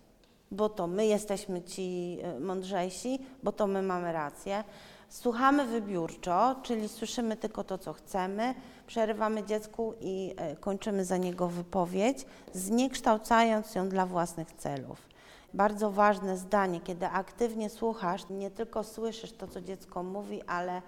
[0.54, 4.64] bo to my jesteśmy ci y, mądrzejsi, bo to my mamy rację.
[5.08, 8.54] Słuchamy wybiórczo, czyli słyszymy tylko to, co chcemy,
[8.86, 15.08] przerywamy dziecku i y, kończymy za niego wypowiedź, zniekształcając ją dla własnych celów.
[15.54, 20.82] Bardzo ważne zdanie, kiedy aktywnie słuchasz, nie tylko słyszysz to, co dziecko mówi, ale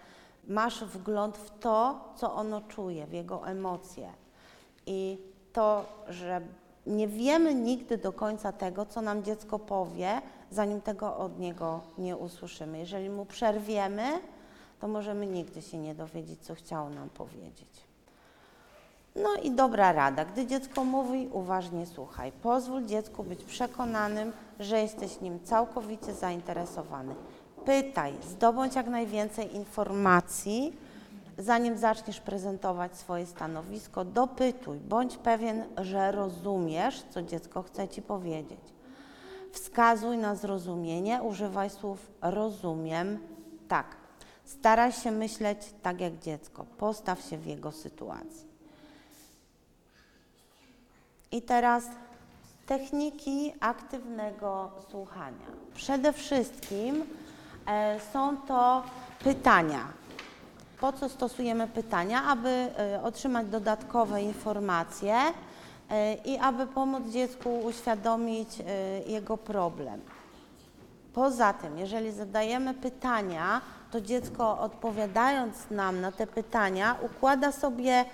[0.48, 4.12] masz wgląd w to, co ono czuje, w jego emocje.
[4.86, 5.18] I
[5.52, 6.40] to, że
[6.86, 12.16] nie wiemy nigdy do końca tego, co nam dziecko powie, zanim tego od niego nie
[12.16, 12.78] usłyszymy.
[12.78, 14.02] Jeżeli mu przerwiemy,
[14.80, 17.86] to możemy nigdy się nie dowiedzieć, co chciało nam powiedzieć.
[19.16, 20.24] No i dobra rada.
[20.24, 22.32] Gdy dziecko mówi, uważnie słuchaj.
[22.32, 27.14] Pozwól dziecku być przekonanym, że jesteś nim całkowicie zainteresowany.
[27.64, 30.76] Pytaj, zdobądź jak najwięcej informacji,
[31.38, 34.04] zanim zaczniesz prezentować swoje stanowisko.
[34.04, 38.60] Dopytuj, bądź pewien, że rozumiesz, co dziecko chce ci powiedzieć.
[39.52, 43.18] Wskazuj na zrozumienie, używaj słów rozumiem,
[43.68, 43.86] tak.
[44.44, 48.46] Staraj się myśleć tak jak dziecko, postaw się w jego sytuacji.
[51.32, 51.84] I teraz
[52.66, 55.46] techniki aktywnego słuchania.
[55.74, 57.04] Przede wszystkim
[57.66, 58.82] e, są to
[59.24, 60.05] pytania.
[60.80, 62.24] Po co stosujemy pytania?
[62.24, 65.14] Aby e, otrzymać dodatkowe informacje
[65.90, 68.64] e, i aby pomóc dziecku uświadomić e,
[69.00, 70.00] jego problem.
[71.14, 73.60] Poza tym, jeżeli zadajemy pytania,
[73.90, 78.04] to dziecko odpowiadając nam na te pytania, układa sobie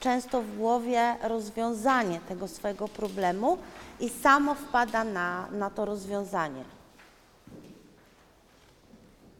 [0.00, 3.58] często w głowie rozwiązanie tego swojego problemu
[4.00, 6.64] i samo wpada na, na to rozwiązanie.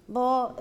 [0.08, 0.52] Bo y,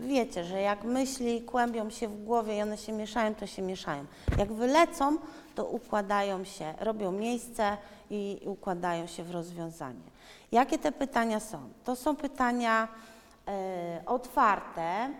[0.00, 4.04] wiecie, że jak myśli kłębią się w głowie i one się mieszają, to się mieszają.
[4.38, 5.16] Jak wylecą,
[5.54, 7.76] to układają się, robią miejsce
[8.10, 10.18] i układają się w rozwiązanie.
[10.52, 11.58] Jakie te pytania są?
[11.84, 12.88] To są pytania
[13.48, 15.10] e, otwarte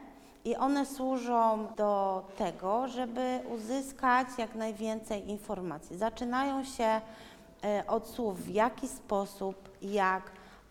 [0.44, 5.98] i one służą do tego, żeby uzyskać jak najwięcej informacji.
[5.98, 7.00] Zaczynają się
[7.64, 10.22] e, od słów w jaki sposób, jak,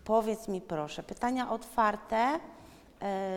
[0.04, 1.02] powiedz mi proszę.
[1.02, 2.40] Pytania otwarte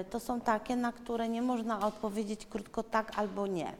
[0.09, 3.73] to są takie, na które nie można odpowiedzieć krótko tak albo nie.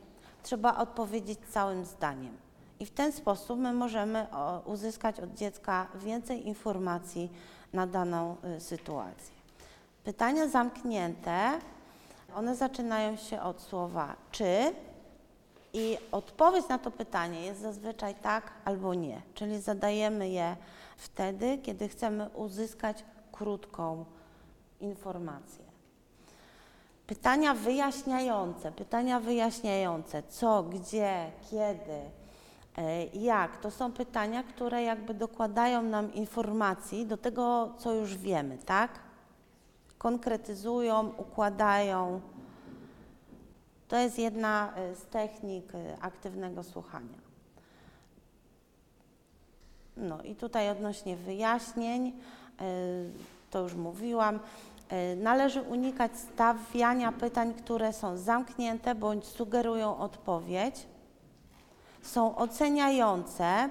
[0.43, 2.37] Trzeba odpowiedzieć całym zdaniem.
[2.79, 4.27] I w ten sposób my możemy
[4.65, 7.31] uzyskać od dziecka więcej informacji
[7.73, 9.35] na daną y, sytuację.
[10.03, 11.59] Pytania zamknięte,
[12.35, 14.73] one zaczynają się od słowa czy
[15.73, 20.55] i odpowiedź na to pytanie jest zazwyczaj tak albo nie, czyli zadajemy je
[20.97, 24.05] wtedy, kiedy chcemy uzyskać krótką
[24.79, 25.70] informację.
[27.11, 31.99] Pytania wyjaśniające, pytania wyjaśniające, co, gdzie, kiedy,
[32.77, 38.57] e, jak, to są pytania, które jakby dokładają nam informacji do tego, co już wiemy,
[38.57, 38.99] tak?
[39.97, 42.21] Konkretyzują, układają.
[43.87, 47.19] To jest jedna e, z technik e, aktywnego słuchania.
[49.97, 52.13] No i tutaj odnośnie wyjaśnień,
[53.49, 54.39] to już mówiłam,
[55.17, 60.87] należy unikać stawiania pytań, które są zamknięte bądź sugerują odpowiedź,
[62.01, 63.69] są oceniające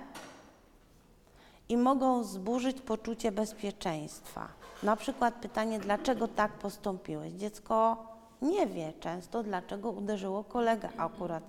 [1.68, 4.48] i mogą zburzyć poczucie bezpieczeństwa.
[4.82, 7.32] Na przykład pytanie, dlaczego tak postąpiłeś?
[7.32, 8.06] Dziecko
[8.42, 11.42] nie wie często, dlaczego uderzyło kolegę akurat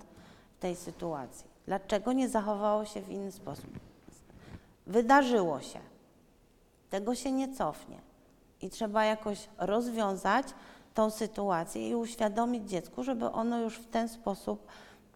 [0.58, 1.46] w tej sytuacji.
[1.66, 3.70] Dlaczego nie zachowało się w inny sposób?
[4.86, 5.80] Wydarzyło się.
[6.90, 8.11] Tego się nie cofnie.
[8.62, 10.46] I trzeba jakoś rozwiązać
[10.94, 14.66] tą sytuację i uświadomić dziecku, żeby ono już w ten sposób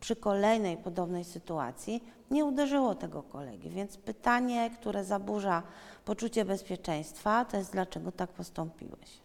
[0.01, 3.71] przy kolejnej podobnej sytuacji nie uderzyło tego kolegi.
[3.71, 5.63] Więc pytanie, które zaburza
[6.05, 9.21] poczucie bezpieczeństwa, to jest dlaczego tak postąpiłeś.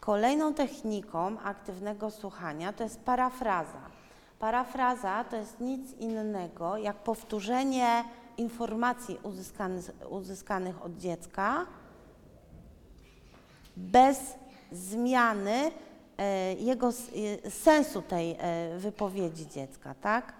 [0.00, 3.80] Kolejną techniką aktywnego słuchania to jest parafraza.
[4.38, 8.04] Parafraza to jest nic innego jak powtórzenie
[8.36, 11.66] informacji uzyskanych, uzyskanych od dziecka
[13.76, 14.34] bez
[14.72, 15.70] zmiany
[16.18, 20.32] e, jego e, sensu tej e, wypowiedzi dziecka, tak?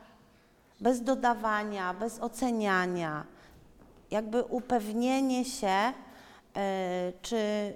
[0.80, 3.24] Bez dodawania, bez oceniania,
[4.10, 5.92] jakby upewnienie się,
[7.22, 7.72] czy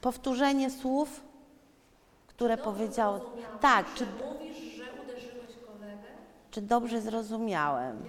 [0.00, 1.20] powtórzenie słów,
[2.26, 3.20] które powiedziało.
[3.60, 6.08] Tak, czy, Mówisz, że uderzyłeś kolegę?
[6.50, 8.02] czy dobrze zrozumiałem?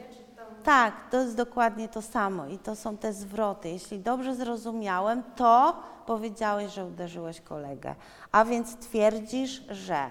[0.66, 3.70] Tak, to jest dokładnie to samo i to są te zwroty.
[3.70, 7.96] Jeśli dobrze zrozumiałem, to powiedziałeś, że uderzyłeś kolegę.
[8.32, 10.08] A więc twierdzisz, że.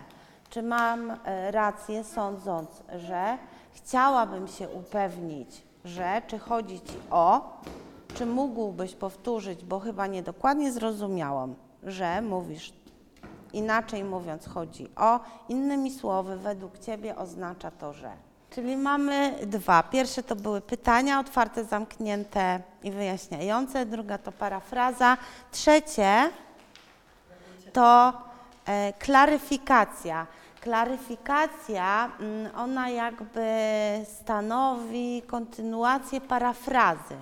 [0.51, 3.39] Czy mam e, rację sądząc, że
[3.73, 7.59] chciałabym się upewnić, że czy chodzi ci o,
[8.15, 12.73] czy mógłbyś powtórzyć, bo chyba niedokładnie zrozumiałam, że mówisz
[13.53, 18.13] Inaczej mówiąc, chodzi o, innymi słowy, według Ciebie oznacza to, że.
[18.55, 19.83] Czyli mamy dwa.
[19.83, 23.87] Pierwsze to były pytania otwarte, zamknięte i wyjaśniające.
[23.87, 25.17] Druga to parafraza.
[25.53, 26.31] Trzecie
[27.73, 28.13] to
[28.67, 30.27] e, klaryfikacja.
[30.61, 33.47] Klaryfikacja, mm, ona jakby
[34.21, 37.17] stanowi kontynuację parafrazy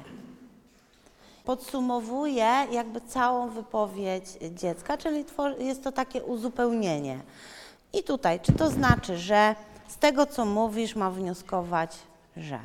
[1.44, 5.24] podsumowuje jakby całą wypowiedź dziecka, czyli
[5.58, 7.20] jest to takie uzupełnienie.
[7.92, 9.54] I tutaj, czy to znaczy, że
[9.92, 11.98] z tego, co mówisz, ma wnioskować,
[12.36, 12.60] że.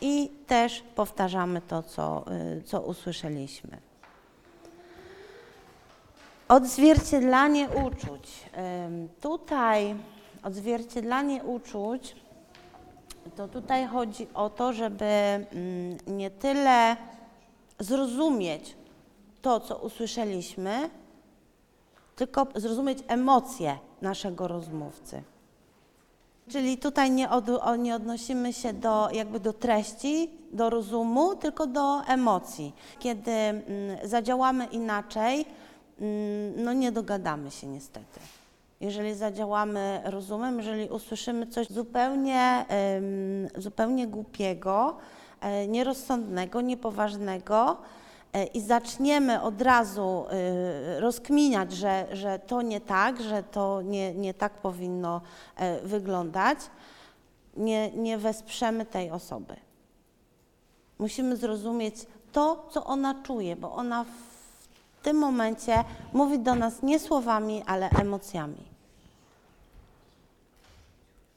[0.00, 2.24] I też powtarzamy to, co,
[2.58, 3.78] y, co usłyszeliśmy.
[6.48, 8.44] Odzwierciedlanie uczuć.
[9.20, 9.94] Tutaj
[10.42, 12.16] odzwierciedlanie uczuć
[13.36, 15.46] to tutaj chodzi o to, żeby mm,
[16.06, 16.96] nie tyle
[17.78, 18.76] zrozumieć
[19.42, 20.90] to, co usłyszeliśmy,
[22.16, 25.22] tylko zrozumieć emocje naszego rozmówcy.
[26.48, 27.44] Czyli tutaj nie, od,
[27.78, 32.72] nie odnosimy się do, jakby do treści, do rozumu, tylko do emocji.
[32.98, 33.62] Kiedy mm,
[34.04, 35.46] zadziałamy inaczej,
[36.00, 38.20] mm, no nie dogadamy się niestety.
[38.80, 42.64] Jeżeli zadziałamy rozumem, jeżeli usłyszymy coś zupełnie,
[43.56, 44.96] zupełnie głupiego,
[45.40, 47.76] e, nierozsądnego, niepoważnego
[48.44, 54.34] i zaczniemy od razu e, rozkminiać, że, że to nie tak, że to nie, nie
[54.34, 55.20] tak powinno
[55.56, 56.58] e, wyglądać,
[57.56, 59.56] nie, nie wesprzemy tej osoby.
[60.98, 61.94] Musimy zrozumieć
[62.32, 67.90] to, co ona czuje, bo ona w tym momencie mówi do nas nie słowami, ale
[67.90, 68.74] emocjami.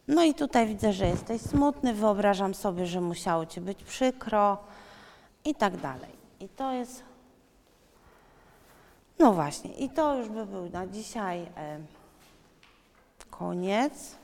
[0.08, 4.58] No i tutaj widzę, że jesteś smutny, wyobrażam sobie, że musiało ci być przykro
[5.46, 6.17] i tak dalej.
[6.40, 7.04] I to jest.
[9.20, 11.48] No właśnie, i to już by był na dzisiaj
[13.30, 14.16] koniec.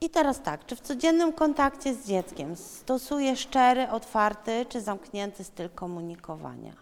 [0.00, 5.70] I teraz tak, czy w codziennym kontakcie z dzieckiem stosuje szczery, otwarty czy zamknięty styl
[5.70, 6.72] komunikowania?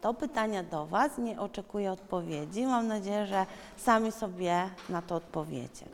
[0.00, 2.66] To pytania do Was, nie oczekuję odpowiedzi.
[2.66, 5.86] Mam nadzieję, że sami sobie na to odpowiecie.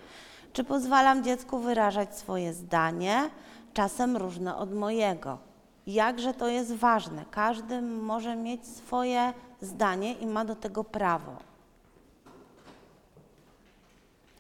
[0.53, 3.31] Czy pozwalam dziecku wyrażać swoje zdanie,
[3.75, 5.39] czasem różne od mojego?
[5.87, 7.25] Jakże to jest ważne.
[7.31, 11.37] Każdy może mieć swoje zdanie i ma do tego prawo.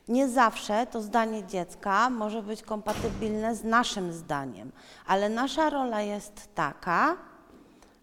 [0.08, 4.72] Nie zawsze to zdanie dziecka może być kompatybilne z naszym zdaniem,
[5.06, 7.16] ale nasza rola jest taka,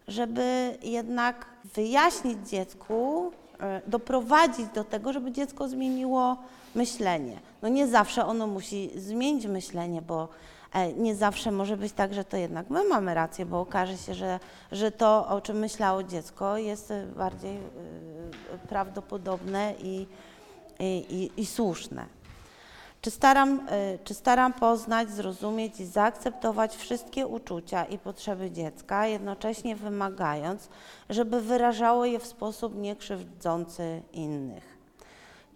[0.08, 6.36] żeby jednak wyjaśnić dziecku, e, doprowadzić do tego, żeby dziecko zmieniło
[6.74, 7.40] myślenie.
[7.62, 10.28] No nie zawsze ono musi zmienić myślenie, bo
[10.96, 14.40] nie zawsze może być tak, że to jednak my mamy rację, bo okaże się, że,
[14.72, 17.60] że to, o czym myślało dziecko, jest e, bardziej e,
[18.68, 20.06] prawdopodobne i,
[20.78, 22.06] i, i, i słuszne.
[23.00, 23.66] Czy staram,
[24.04, 30.68] czy staram poznać, zrozumieć i zaakceptować wszystkie uczucia i potrzeby dziecka, jednocześnie wymagając,
[31.10, 34.78] żeby wyrażało je w sposób niekrzywdzący innych?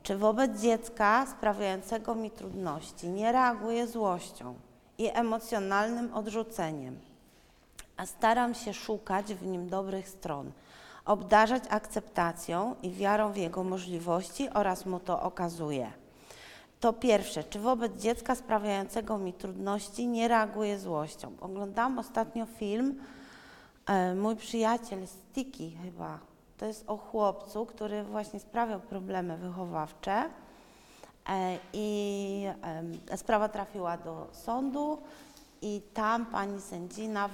[0.02, 4.54] Czy wobec dziecka sprawiającego mi trudności nie reaguję złością
[4.98, 6.98] i emocjonalnym odrzuceniem,
[7.96, 10.52] a staram się szukać w nim dobrych stron,
[11.04, 15.92] obdarzać akceptacją i wiarą w jego możliwości oraz mu to okazuję?
[16.80, 21.32] To pierwsze, czy wobec dziecka sprawiającego mi trudności nie reaguję złością?
[21.40, 23.00] Oglądałam ostatnio film,
[23.86, 26.18] e, mój przyjaciel Sticky chyba,
[26.58, 30.30] to jest o chłopcu, który właśnie sprawiał problemy wychowawcze
[31.72, 34.98] I em, sprawa trafiła do sądu
[35.62, 37.28] i tam pani sędzina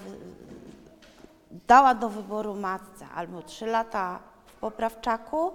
[1.66, 5.52] dała do wyboru matce albo 3 lata w poprawczaku,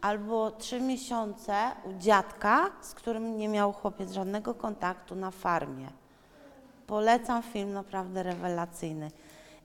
[0.00, 5.88] albo 3 miesiące u dziadka, z którym nie miał chłopiec żadnego kontaktu na farmie.
[6.86, 9.10] Polecam film, naprawdę rewelacyjny.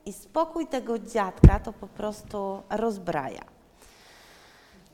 [0.06, 3.57] I spokój tego dziadka to po prostu rozbraja.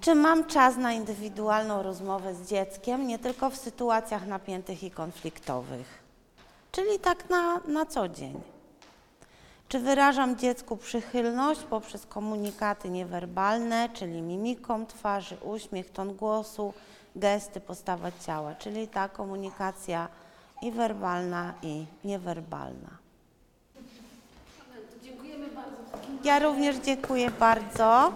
[0.04, 6.04] Czy mam czas na indywidualną rozmowę z dzieckiem, nie tylko w sytuacjach napiętych i konfliktowych,
[6.72, 8.41] czyli tak na, na co dzień?
[9.70, 16.74] Czy wyrażam dziecku przychylność poprzez komunikaty niewerbalne, czyli mimiką twarzy, uśmiech, ton głosu,
[17.16, 20.08] gesty, postawa ciała, czyli ta komunikacja
[20.62, 22.89] i werbalna, i niewerbalna.
[25.04, 25.78] Dziękujemy bardzo.
[26.24, 28.14] Ja również dziękuję bardzo.